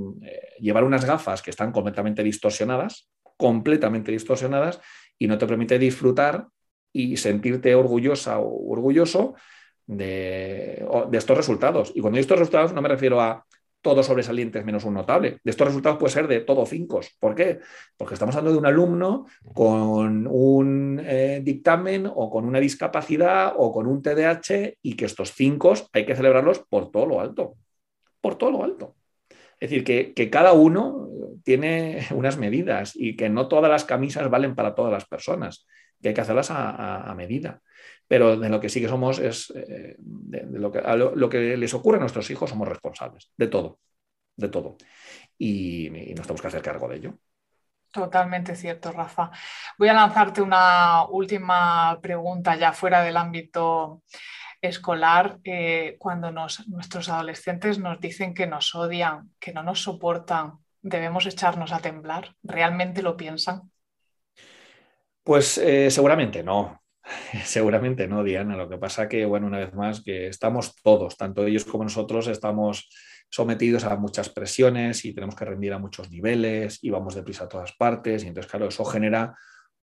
llevar 0.59 0.85
unas 0.85 1.05
gafas 1.05 1.43
que 1.43 1.51
están 1.51 1.71
completamente 1.71 2.23
distorsionadas, 2.23 3.11
completamente 3.37 4.13
distorsionadas, 4.13 4.81
y 5.19 5.27
no 5.27 5.39
te 5.39 5.47
permite 5.47 5.79
disfrutar 5.79 6.49
y 6.93 7.17
sentirte 7.17 7.75
orgullosa 7.75 8.39
o 8.39 8.71
orgulloso 8.71 9.35
de, 9.87 10.87
estos 11.13 11.37
resultados. 11.37 11.93
Y 11.95 12.01
cuando 12.01 12.17
digo 12.17 12.23
estos 12.23 12.39
resultados 12.39 12.73
no 12.73 12.83
me 12.83 12.89
refiero 12.89 13.21
a 13.21 13.45
todos 13.81 14.07
sobresalientes 14.07 14.65
menos 14.65 14.85
un 14.85 14.95
notable. 14.95 15.41
De 15.45 15.51
estos 15.51 15.67
resultados 15.67 15.99
puede 15.99 16.13
ser 16.13 16.27
de 16.27 16.41
todo 16.41 16.65
cinco. 16.65 17.01
¿Por 17.21 17.35
qué? 17.35 17.61
Porque 17.99 18.15
estamos 18.15 18.35
hablando 18.35 18.53
de 18.53 18.59
un 18.59 18.67
alumno 18.67 19.27
con 19.53 20.27
un 20.27 21.03
eh, 21.05 21.41
dictamen 21.45 22.11
o 22.13 22.31
con 22.31 22.47
una 22.47 22.61
discapacidad 22.61 23.53
o 23.57 23.71
con 23.71 23.87
un 23.87 24.01
TDAH 24.01 24.79
y 24.81 24.97
que 24.97 25.05
estos 25.05 25.33
cinco 25.35 25.75
hay 25.93 26.07
que 26.07 26.17
celebrarlos 26.17 26.61
por 26.61 26.91
todo 26.91 27.05
lo 27.05 27.21
alto. 27.21 27.57
Por 28.23 28.37
todo 28.37 28.53
lo 28.53 28.65
alto. 28.65 28.95
Es 29.65 29.71
decir, 29.71 30.15
que, 30.15 30.31
cada 30.31 30.53
uno 30.53 31.09
tiene 31.43 32.07
unas 32.13 32.37
medidas 32.39 32.93
y 32.95 33.17
que 33.17 33.29
no 33.29 33.49
todas 33.49 33.71
las 33.71 33.85
camisas 33.85 34.31
valen 34.31 34.55
para 34.55 34.75
todas 34.75 34.93
las 34.93 35.07
personas, 35.07 35.67
que 36.01 36.09
hay 36.09 36.15
que 36.15 36.21
hacerlas 36.21 36.51
a 36.51 37.15
medida 37.17 37.63
pero 38.07 38.37
de 38.37 38.49
lo 38.49 38.61
que 38.61 38.69
sí 38.69 38.81
que 38.81 38.89
somos 38.89 39.19
es, 39.19 39.51
eh, 39.57 39.97
de, 39.99 40.59
lo, 40.59 40.71
que, 40.71 40.81
lo, 41.15 41.29
que, 41.29 41.57
les 41.57 41.75
ocurre 41.75 41.97
a 41.97 42.01
nuestros 42.01 42.29
hijos, 42.31 42.51
somos 42.51 42.69
responsables, 42.69 43.31
de 43.37 43.47
todo, 43.49 43.79
de 44.37 44.49
todo. 44.49 44.77
Y, 45.39 45.91
nos 46.15 46.27
tenemos 46.27 46.43
que 46.43 46.49
hacer 46.49 46.63
cargo 46.63 46.89
de 46.89 46.97
ello. 46.97 47.19
Totalmente 47.91 48.57
cierto, 48.57 48.93
Rafa. 48.93 49.31
Voy 49.79 49.89
a 49.89 49.95
lanzarte 49.95 50.43
una 50.43 51.07
última 51.07 51.99
pregunta 52.03 52.57
ya 52.57 52.73
fuera 52.73 53.03
del 53.03 53.17
ámbito 53.17 54.03
escolar. 54.69 55.39
Eh, 55.45 55.97
cuando 55.99 56.31
nuestros 56.31 57.09
adolescentes 57.09 57.79
nos 57.79 58.01
dicen 58.01 58.35
que 58.35 58.47
nos 58.47 58.75
odian, 58.75 59.31
que 59.39 59.53
no 59.53 59.63
nos 59.63 59.83
soportan, 59.83 60.59
¿debemos 60.83 61.27
echarnos 61.27 61.73
a 61.73 61.81
temblar? 61.81 62.35
¿Realmente 62.43 63.03
lo 63.03 63.17
piensan? 63.17 63.71
Pues 65.23 65.59
eh, 65.59 65.91
seguramente 65.91 66.43
no. 66.43 66.83
Seguramente 67.45 68.09
no, 68.09 68.23
Diana. 68.23 68.57
Lo 68.57 68.69
que 68.69 68.79
pasa 68.79 69.09
que, 69.09 69.25
bueno, 69.25 69.47
una 69.47 69.59
vez 69.59 69.75
más, 69.75 70.03
que 70.03 70.29
estamos 70.29 70.75
todos, 70.83 71.17
tanto 71.17 71.47
ellos 71.47 71.65
como 71.65 71.85
nosotros, 71.85 72.27
estamos 72.29 72.89
sometidos 73.31 73.85
a 73.85 73.97
muchas 73.97 74.29
presiones 74.29 75.05
y 75.05 75.13
tenemos 75.13 75.35
que 75.35 75.45
rendir 75.45 75.73
a 75.73 75.79
muchos 75.79 76.11
niveles 76.11 76.79
y 76.83 76.91
vamos 76.91 77.15
deprisa 77.15 77.45
a 77.45 77.49
todas 77.49 77.73
partes. 77.73 78.25
Y 78.25 78.29
entonces, 78.29 78.51
claro, 78.51 78.69
eso 78.69 78.85
genera 78.85 79.35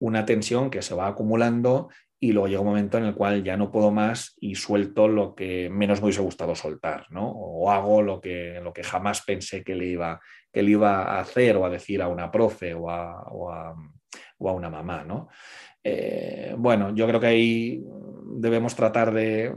una 0.01 0.25
tensión 0.25 0.71
que 0.71 0.83
se 0.83 0.95
va 0.95 1.09
acumulando 1.09 1.89
y 2.21 2.33
luego 2.33 2.49
llega 2.49 2.61
un 2.61 2.67
momento 2.67 2.99
en 2.99 3.05
el 3.05 3.15
cual 3.15 3.45
ya 3.45 3.57
no 3.57 3.71
puedo 3.71 3.91
más 3.93 4.37
y 4.41 4.57
suelto 4.57 5.07
lo 5.07 5.35
que 5.35 5.71
menos 5.71 6.01
me 6.01 6.07
hubiese 6.07 6.23
gustado 6.23 6.55
soltar, 6.55 7.07
¿no? 7.11 7.31
O 7.31 7.71
hago 7.71 8.03
lo 8.03 8.21
que, 8.21 8.61
lo 8.63 8.73
que 8.73 8.83
jamás 8.83 9.23
pensé 9.23 9.63
que 9.63 9.77
le, 9.77 9.87
iba, 9.87 10.21
que 10.53 10.63
le 10.63 10.73
iba 10.73 11.03
a 11.03 11.21
hacer 11.21 11.57
o 11.57 11.65
a 11.65 11.71
decir 11.71 12.03
a 12.03 12.09
una 12.09 12.31
profe 12.31 12.75
o 12.75 12.91
a, 12.91 13.23
o 13.31 13.53
a, 13.53 13.75
una 14.39 14.71
mamá, 14.71 15.05
¿no? 15.05 15.29
Eh, 15.83 16.55
bueno, 16.59 16.95
yo 16.95 17.07
creo 17.07 17.21
que 17.21 17.27
ahí 17.27 17.85
debemos 18.37 18.75
tratar 18.75 19.13
de, 19.13 19.55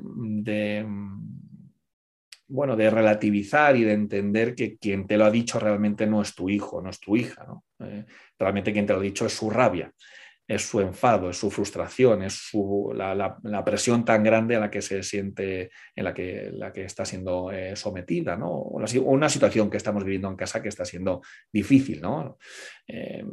bueno, 2.47 2.75
de 2.75 2.89
relativizar 2.91 3.75
y 3.75 3.83
de 3.83 3.93
entender 3.93 4.53
que 4.53 4.77
quien 4.77 5.07
te 5.07 5.17
lo 5.17 5.25
ha 5.25 5.31
dicho 5.31 5.59
realmente 5.59 6.05
no 6.05 6.21
es 6.21 6.35
tu 6.35 6.47
hijo, 6.47 6.79
no 6.79 6.91
es 6.91 6.99
tu 6.99 7.15
hija. 7.15 7.47
Eh, 7.79 8.05
realmente 8.37 8.71
quien 8.71 8.85
te 8.85 8.93
lo 8.93 8.99
ha 8.99 9.03
dicho 9.03 9.25
es 9.25 9.33
su 9.33 9.49
rabia 9.49 9.91
es 10.47 10.63
su 10.63 10.81
enfado, 10.81 11.29
es 11.29 11.37
su 11.37 11.49
frustración, 11.49 12.23
es 12.23 12.33
su, 12.33 12.91
la, 12.93 13.63
presión 13.63 14.03
tan 14.03 14.23
grande 14.23 14.55
a 14.55 14.59
la 14.59 14.69
que 14.69 14.81
se 14.81 15.01
siente, 15.03 15.71
en 15.95 16.03
la 16.03 16.13
que, 16.13 16.49
la 16.53 16.73
que 16.73 16.83
está 16.83 17.05
siendo 17.05 17.51
eh, 17.51 17.75
sometida, 17.75 18.35
¿no? 18.35 18.61
Una, 18.61 19.29
situación 19.29 19.69
que 19.69 19.77
estamos 19.77 20.03
viviendo 20.03 20.27
en 20.27 20.35
casa 20.35 20.61
que 20.61 20.69
está 20.69 20.83
siendo 20.83 21.21
difícil, 21.51 22.01
¿no? 22.01 22.37
Eh, 22.87 23.23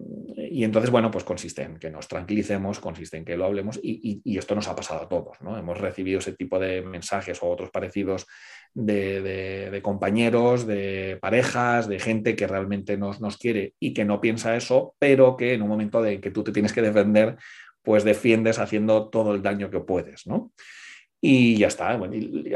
y 0.50 0.62
entonces, 0.62 0.90
bueno, 0.90 1.10
pues 1.10 1.24
consiste 1.24 1.62
en 1.62 1.78
que 1.78 1.90
nos 1.90 2.06
tranquilicemos, 2.06 2.78
consiste 2.78 3.16
en 3.16 3.24
que 3.24 3.36
lo 3.36 3.46
hablemos 3.46 3.80
y, 3.82 4.22
y, 4.24 4.38
esto 4.38 4.54
nos 4.54 4.68
ha 4.68 4.76
pasado 4.76 5.02
a 5.02 5.08
todos, 5.08 5.40
¿no? 5.40 5.58
Hemos 5.58 5.78
recibido 5.78 6.20
ese 6.20 6.34
tipo 6.34 6.58
de 6.58 6.82
mensajes 6.82 7.42
o 7.42 7.48
otros 7.48 7.70
parecidos 7.70 8.26
de, 8.74 9.80
compañeros, 9.82 10.66
de 10.66 11.18
parejas, 11.20 11.88
de 11.88 11.98
gente 11.98 12.36
que 12.36 12.46
realmente 12.46 12.96
nos, 12.96 13.20
nos 13.20 13.36
quiere 13.36 13.74
y 13.80 13.92
que 13.92 14.04
no 14.04 14.20
piensa 14.20 14.56
eso, 14.56 14.94
pero 14.98 15.36
que 15.36 15.54
en 15.54 15.62
un 15.62 15.68
momento 15.68 16.02
de 16.02 16.20
que 16.20 16.30
tú 16.30 16.44
te 16.44 16.52
tienes 16.52 16.72
que 16.72 16.82
defender, 16.82 16.97
pues 17.82 18.04
defiendes 18.04 18.58
haciendo 18.58 19.08
todo 19.08 19.34
el 19.34 19.42
daño 19.42 19.70
que 19.70 19.80
puedes, 19.80 20.26
¿no? 20.26 20.52
Y 21.20 21.56
ya 21.56 21.66
está. 21.66 21.98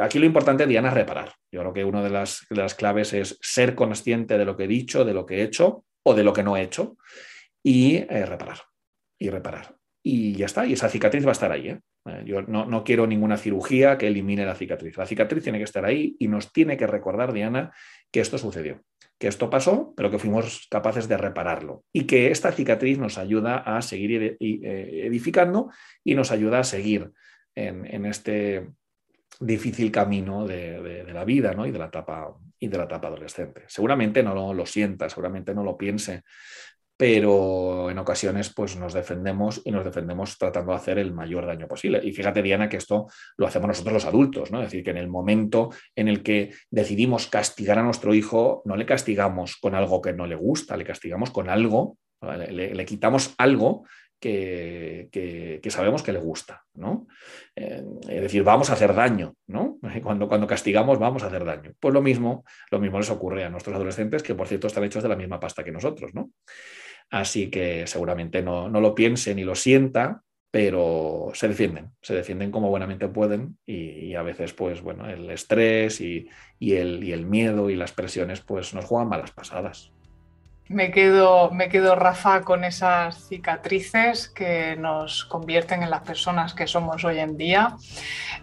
aquí 0.00 0.18
lo 0.18 0.26
importante, 0.26 0.66
Diana, 0.66 0.88
es 0.88 0.94
reparar. 0.94 1.32
Yo 1.50 1.60
creo 1.60 1.72
que 1.72 1.84
una 1.84 2.02
de 2.02 2.10
las, 2.10 2.46
claves 2.76 3.12
es 3.12 3.38
ser 3.40 3.74
consciente 3.74 4.38
de 4.38 4.44
lo 4.44 4.56
que 4.56 4.64
he 4.64 4.68
dicho, 4.68 5.04
de 5.04 5.14
lo 5.14 5.26
que 5.26 5.38
he 5.38 5.42
hecho 5.42 5.84
o 6.04 6.14
de 6.14 6.22
lo 6.22 6.32
que 6.32 6.44
no 6.44 6.56
he 6.56 6.62
hecho 6.62 6.96
y 7.62 7.96
eh, 7.96 8.26
reparar. 8.26 8.58
Y 9.18 9.30
reparar 9.30 9.76
y 10.02 10.34
ya 10.34 10.46
está, 10.46 10.66
y 10.66 10.72
esa 10.72 10.88
cicatriz 10.88 11.24
va 11.24 11.30
a 11.30 11.32
estar 11.32 11.52
ahí. 11.52 11.68
¿eh? 11.68 11.80
Eh, 12.06 12.22
yo 12.26 12.42
no, 12.42 12.84
quiero 12.84 13.06
ninguna 13.06 13.36
cirugía 13.36 13.96
que 13.96 14.08
elimine 14.08 14.44
la 14.44 14.54
cicatriz. 14.54 14.96
La 14.96 15.06
cicatriz 15.06 15.42
tiene 15.42 15.58
que 15.58 15.64
estar 15.64 15.84
ahí 15.84 16.16
y 16.18 16.28
nos 16.28 16.52
tiene 16.52 16.76
que 16.76 16.86
recordar, 16.86 17.32
Diana, 17.32 17.72
que 18.10 18.20
esto 18.20 18.38
sucedió, 18.38 18.82
que 19.22 19.28
esto 19.28 19.48
pasó, 19.48 19.94
pero 19.96 20.10
que 20.10 20.18
fuimos 20.18 20.66
capaces 20.68 21.06
de 21.06 21.16
repararlo 21.16 21.84
y 21.92 22.08
que 22.08 22.32
esta 22.32 22.50
cicatriz 22.50 22.98
nos 22.98 23.18
ayuda 23.18 23.58
a 23.58 23.80
seguir 23.80 24.36
eh, 24.40 25.06
edificando 25.06 25.70
y 26.02 26.16
nos 26.16 26.32
ayuda 26.32 26.58
a 26.58 26.64
seguir 26.64 27.12
en, 27.54 28.04
este 28.04 28.66
difícil 29.38 29.92
camino 29.92 30.44
de, 30.44 31.04
la 31.14 31.24
vida 31.24 31.54
¿no? 31.54 31.64
y, 31.66 31.70
de 31.70 31.78
la 31.78 31.86
etapa, 31.86 32.34
y 32.58 32.66
de 32.66 32.76
la 32.76 32.82
etapa 32.82 33.06
adolescente. 33.06 33.62
Seguramente 33.68 34.24
no 34.24 34.34
lo, 34.34 34.52
lo 34.52 34.66
sienta, 34.66 35.08
seguramente 35.08 35.54
no 35.54 35.62
lo 35.62 35.78
piense, 35.78 36.24
pero 37.02 37.90
en 37.90 37.98
ocasiones 37.98 38.54
pues 38.54 38.76
nos 38.76 38.92
defendemos 38.92 39.60
y 39.64 39.72
nos 39.72 39.84
defendemos 39.84 40.38
tratando 40.38 40.70
de 40.70 40.76
hacer 40.76 40.98
el 41.00 41.12
mayor 41.12 41.46
daño 41.46 41.66
posible. 41.66 42.00
Y 42.00 42.12
fíjate, 42.12 42.42
Diana, 42.42 42.68
que 42.68 42.76
esto 42.76 43.08
lo 43.36 43.48
hacemos 43.48 43.66
nosotros 43.66 43.94
los 43.94 44.04
adultos, 44.04 44.52
¿no? 44.52 44.60
Es 44.60 44.66
decir, 44.66 44.84
que 44.84 44.92
en 44.92 44.98
el 44.98 45.08
momento 45.08 45.70
en 45.96 46.06
el 46.06 46.22
que 46.22 46.54
decidimos 46.70 47.26
castigar 47.26 47.80
a 47.80 47.82
nuestro 47.82 48.14
hijo, 48.14 48.62
no 48.66 48.76
le 48.76 48.86
castigamos 48.86 49.56
con 49.56 49.74
algo 49.74 50.00
que 50.00 50.12
no 50.12 50.28
le 50.28 50.36
gusta, 50.36 50.76
le 50.76 50.84
castigamos 50.84 51.32
con 51.32 51.48
algo, 51.48 51.98
le, 52.20 52.84
quitamos 52.84 53.34
algo 53.36 53.84
que, 54.20 55.60
sabemos 55.68 56.04
que 56.04 56.12
le 56.12 56.20
gusta, 56.20 56.62
¿no? 56.74 57.08
Eh, 57.56 57.82
es 58.08 58.22
decir, 58.22 58.44
vamos 58.44 58.70
a 58.70 58.74
hacer 58.74 58.94
daño, 58.94 59.34
¿no? 59.48 59.78
Cuando, 60.04 60.28
cuando 60.28 60.46
castigamos 60.46 61.00
vamos 61.00 61.24
a 61.24 61.26
hacer 61.26 61.44
daño. 61.44 61.72
Pues 61.80 61.92
lo 61.92 62.00
mismo, 62.00 62.44
lo 62.70 62.78
mismo 62.78 62.98
les 62.98 63.10
ocurre 63.10 63.42
a 63.42 63.50
nuestros 63.50 63.74
adolescentes, 63.74 64.22
que 64.22 64.36
por 64.36 64.46
cierto 64.46 64.68
están 64.68 64.84
hechos 64.84 65.02
de 65.02 65.08
la 65.08 65.16
misma 65.16 65.40
pasta 65.40 65.64
que 65.64 65.72
nosotros, 65.72 66.14
¿no? 66.14 66.30
Así 67.12 67.50
que 67.50 67.86
seguramente 67.86 68.42
no, 68.42 68.68
lo 68.70 68.94
piense 68.94 69.34
ni 69.34 69.44
lo 69.44 69.54
sienta, 69.54 70.22
pero 70.50 71.30
se 71.34 71.46
defienden, 71.46 71.90
se 72.00 72.14
defienden 72.14 72.50
como 72.50 72.70
buenamente 72.70 73.06
pueden 73.06 73.58
y, 73.66 74.14
a 74.14 74.22
veces 74.22 74.54
pues 74.54 74.80
bueno, 74.80 75.06
el 75.08 75.30
estrés 75.30 76.00
y, 76.00 76.26
el, 76.58 77.04
y 77.04 77.12
el 77.12 77.26
miedo 77.26 77.68
y 77.68 77.76
las 77.76 77.92
presiones 77.92 78.40
pues 78.40 78.72
nos 78.72 78.86
juegan 78.86 79.10
malas 79.10 79.30
pasadas. 79.30 79.92
Me 80.68 80.90
quedo, 80.90 81.50
me 81.50 81.68
quedo, 81.68 81.96
Rafa, 81.96 82.42
con 82.42 82.64
esas 82.64 83.28
cicatrices 83.28 84.28
que 84.28 84.76
nos 84.76 85.24
convierten 85.24 85.82
en 85.82 85.90
las 85.90 86.00
personas 86.02 86.54
que 86.54 86.66
somos 86.66 87.04
hoy 87.04 87.18
en 87.18 87.36
día, 87.36 87.76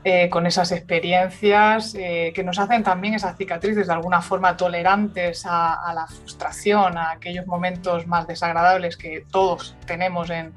eh, 0.03 0.29
con 0.29 0.45
esas 0.45 0.71
experiencias 0.71 1.95
eh, 1.95 2.31
que 2.35 2.43
nos 2.43 2.59
hacen 2.59 2.83
también 2.83 3.15
esas 3.15 3.35
cicatrices 3.35 3.87
de 3.87 3.93
alguna 3.93 4.21
forma 4.21 4.57
tolerantes 4.57 5.45
a, 5.47 5.91
la 5.95 6.05
frustración, 6.07 6.97
a 6.97 7.11
aquellos 7.11 7.47
momentos 7.47 8.05
más 8.05 8.27
desagradables 8.27 8.95
que 8.95 9.25
todos 9.31 9.75
tenemos 9.87 10.29
en, 10.29 10.53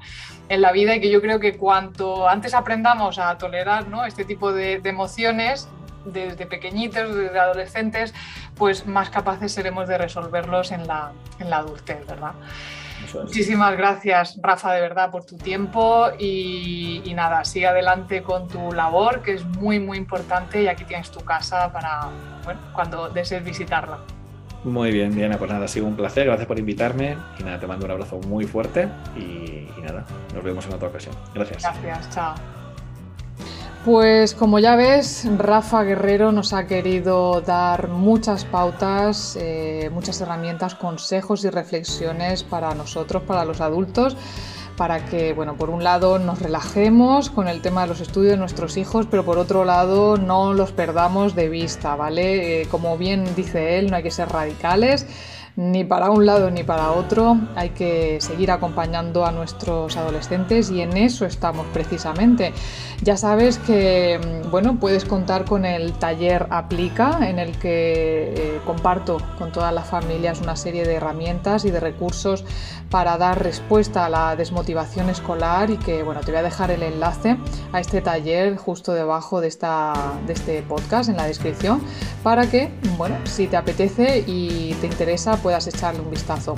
la 0.49 0.71
vida 0.71 0.95
y 0.95 1.01
que 1.01 1.09
yo 1.09 1.19
creo 1.21 1.39
que 1.39 1.57
cuanto 1.57 2.27
antes 2.27 2.53
aprendamos 2.53 3.17
a 3.17 3.35
tolerar 3.39 3.87
¿no? 3.87 4.05
este 4.05 4.23
tipo 4.23 4.53
de 4.53 4.79
emociones, 4.83 5.67
desde 6.05 6.45
pequeñitos, 6.45 7.15
desde 7.15 7.39
adolescentes, 7.39 8.13
pues 8.55 8.85
más 8.85 9.09
capaces 9.09 9.51
seremos 9.51 9.87
de 9.87 9.97
resolverlos 9.97 10.71
en 10.71 10.87
la, 10.87 11.11
en 11.39 11.49
la 11.49 11.57
adultez, 11.57 12.05
¿verdad? 12.07 12.33
Muchísimas 13.13 13.77
gracias, 13.77 14.39
Rafa, 14.41 14.73
de 14.73 14.81
verdad, 14.81 15.11
por 15.11 15.25
tu 15.25 15.37
tiempo 15.37 16.07
y, 16.17 17.11
nada, 17.15 17.43
sigue 17.43 17.67
adelante 17.67 18.23
con 18.23 18.47
tu 18.47 18.71
labor, 18.71 19.21
que 19.21 19.33
es 19.33 19.45
muy, 19.45 19.79
muy 19.79 19.97
importante 19.97 20.63
y 20.63 20.67
aquí 20.67 20.83
tienes 20.85 21.11
tu 21.11 21.19
casa 21.21 21.71
para, 21.71 22.09
bueno, 22.43 22.59
cuando 22.73 23.09
desees 23.09 23.43
visitarla. 23.43 23.99
Muy 24.63 24.91
bien, 24.91 25.13
Diana, 25.13 25.37
pues 25.37 25.51
nada, 25.51 25.65
ha 25.65 25.67
sido 25.67 25.85
un 25.85 25.95
placer, 25.95 26.25
gracias 26.25 26.47
por 26.47 26.57
invitarme 26.57 27.17
y 27.37 27.43
nada, 27.43 27.59
te 27.59 27.67
mando 27.67 27.85
un 27.85 27.91
abrazo 27.91 28.17
muy 28.19 28.45
fuerte 28.45 28.87
y, 29.15 29.67
y 29.77 29.81
nada, 29.83 30.05
nos 30.33 30.43
vemos 30.43 30.65
en 30.65 30.73
otra 30.73 30.87
ocasión. 30.87 31.13
Gracias. 31.33 31.63
Gracias, 31.63 32.09
chao. 32.11 32.62
Pues 33.85 34.33
como 34.33 34.59
ya 34.59 34.77
ves, 34.77 35.27
Rafa 35.37 35.83
Guerrero 35.83 36.31
nos 36.31 36.53
ha 36.53 36.67
querido 36.67 37.41
dar 37.41 37.89
muchas 37.89 38.45
pautas, 38.45 39.37
eh, 39.37 39.89
muchas 39.91 40.21
herramientas, 40.21 40.73
consejos 40.73 41.43
y 41.43 41.49
reflexiones 41.49 42.45
para 42.45 42.73
nosotros, 42.75 43.23
para 43.23 43.43
los 43.43 43.59
adultos, 43.59 44.15
para 44.77 45.03
que, 45.03 45.33
bueno, 45.33 45.57
por 45.57 45.69
un 45.69 45.83
lado 45.83 46.17
nos 46.17 46.41
relajemos 46.41 47.29
con 47.29 47.49
el 47.49 47.61
tema 47.61 47.81
de 47.81 47.87
los 47.87 47.99
estudios 47.99 48.31
de 48.31 48.37
nuestros 48.37 48.77
hijos, 48.77 49.05
pero 49.11 49.25
por 49.25 49.37
otro 49.37 49.65
lado 49.65 50.15
no 50.15 50.53
los 50.53 50.71
perdamos 50.71 51.35
de 51.35 51.49
vista, 51.49 51.97
¿vale? 51.97 52.61
Eh, 52.61 52.67
como 52.67 52.97
bien 52.97 53.35
dice 53.35 53.79
él, 53.79 53.91
no 53.91 53.97
hay 53.97 54.03
que 54.03 54.11
ser 54.11 54.29
radicales 54.29 55.05
ni 55.55 55.83
para 55.83 56.09
un 56.09 56.25
lado 56.25 56.49
ni 56.49 56.63
para 56.63 56.91
otro. 56.91 57.37
Hay 57.55 57.69
que 57.69 58.19
seguir 58.21 58.51
acompañando 58.51 59.25
a 59.25 59.31
nuestros 59.31 59.97
adolescentes 59.97 60.71
y 60.71 60.81
en 60.81 60.97
eso 60.97 61.25
estamos 61.25 61.65
precisamente. 61.73 62.53
Ya 63.01 63.17
sabes 63.17 63.57
que 63.59 64.19
mm, 64.19 64.49
bueno, 64.49 64.79
puedes 64.79 65.05
contar 65.05 65.45
con 65.45 65.65
el 65.65 65.93
taller 65.93 66.47
Aplica 66.49 67.29
en 67.29 67.39
el 67.39 67.57
que 67.57 68.33
eh, 68.35 68.61
comparto 68.65 69.17
con 69.37 69.51
todas 69.51 69.73
las 69.73 69.87
familias 69.87 70.41
una 70.41 70.55
serie 70.55 70.85
de 70.85 70.95
herramientas 70.95 71.65
y 71.65 71.71
de 71.71 71.79
recursos 71.79 72.43
para 72.89 73.17
dar 73.17 73.41
respuesta 73.41 74.05
a 74.05 74.09
la 74.09 74.35
desmotivación 74.35 75.09
escolar 75.09 75.69
y 75.69 75.77
que 75.77 76.03
bueno, 76.03 76.21
te 76.21 76.31
voy 76.31 76.39
a 76.39 76.43
dejar 76.43 76.71
el 76.71 76.83
enlace 76.83 77.37
a 77.71 77.79
este 77.79 78.01
taller 78.01 78.55
justo 78.55 78.93
debajo 78.93 79.41
de, 79.41 79.47
esta, 79.47 79.93
de 80.27 80.33
este 80.33 80.61
podcast 80.61 81.09
en 81.09 81.17
la 81.17 81.25
descripción 81.25 81.81
para 82.21 82.49
que, 82.49 82.69
bueno, 82.97 83.15
si 83.25 83.47
te 83.47 83.57
apetece 83.57 84.23
y 84.27 84.75
te 84.75 84.87
interesa 84.87 85.37
puedas 85.43 85.67
echarle 85.67 86.01
un 86.01 86.09
vistazo. 86.09 86.55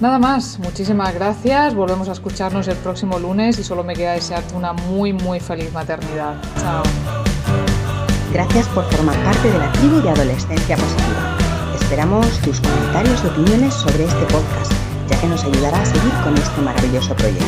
Nada 0.00 0.18
más, 0.18 0.58
muchísimas 0.58 1.14
gracias, 1.14 1.74
volvemos 1.74 2.10
a 2.10 2.12
escucharnos 2.12 2.68
el 2.68 2.76
próximo 2.76 3.18
lunes 3.18 3.58
y 3.58 3.64
solo 3.64 3.82
me 3.82 3.94
queda 3.94 4.12
desearte 4.12 4.54
una 4.54 4.74
muy 4.74 5.14
muy 5.14 5.40
feliz 5.40 5.72
maternidad. 5.72 6.34
Chao. 6.60 6.82
Gracias 8.32 8.68
por 8.68 8.84
formar 8.92 9.16
parte 9.24 9.50
de 9.50 9.58
la 9.58 9.72
tribu 9.72 10.02
de 10.02 10.10
Adolescencia 10.10 10.76
Positiva. 10.76 11.38
Esperamos 11.80 12.26
tus 12.40 12.60
comentarios 12.60 13.24
y 13.24 13.28
opiniones 13.28 13.72
sobre 13.72 14.04
este 14.04 14.26
podcast, 14.26 14.70
ya 15.08 15.18
que 15.20 15.28
nos 15.28 15.42
ayudará 15.44 15.80
a 15.80 15.86
seguir 15.86 16.12
con 16.22 16.36
este 16.36 16.60
maravilloso 16.60 17.14
proyecto. 17.14 17.46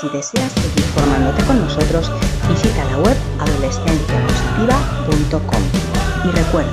Si 0.00 0.08
deseas 0.10 0.52
seguir 0.52 0.84
formándote 0.94 1.42
con 1.44 1.60
nosotros, 1.60 2.12
visita 2.48 2.84
la 2.84 2.98
web 2.98 3.16
adolescenciapositiva.com 3.40 5.62
y 6.24 6.30
recuerda, 6.30 6.72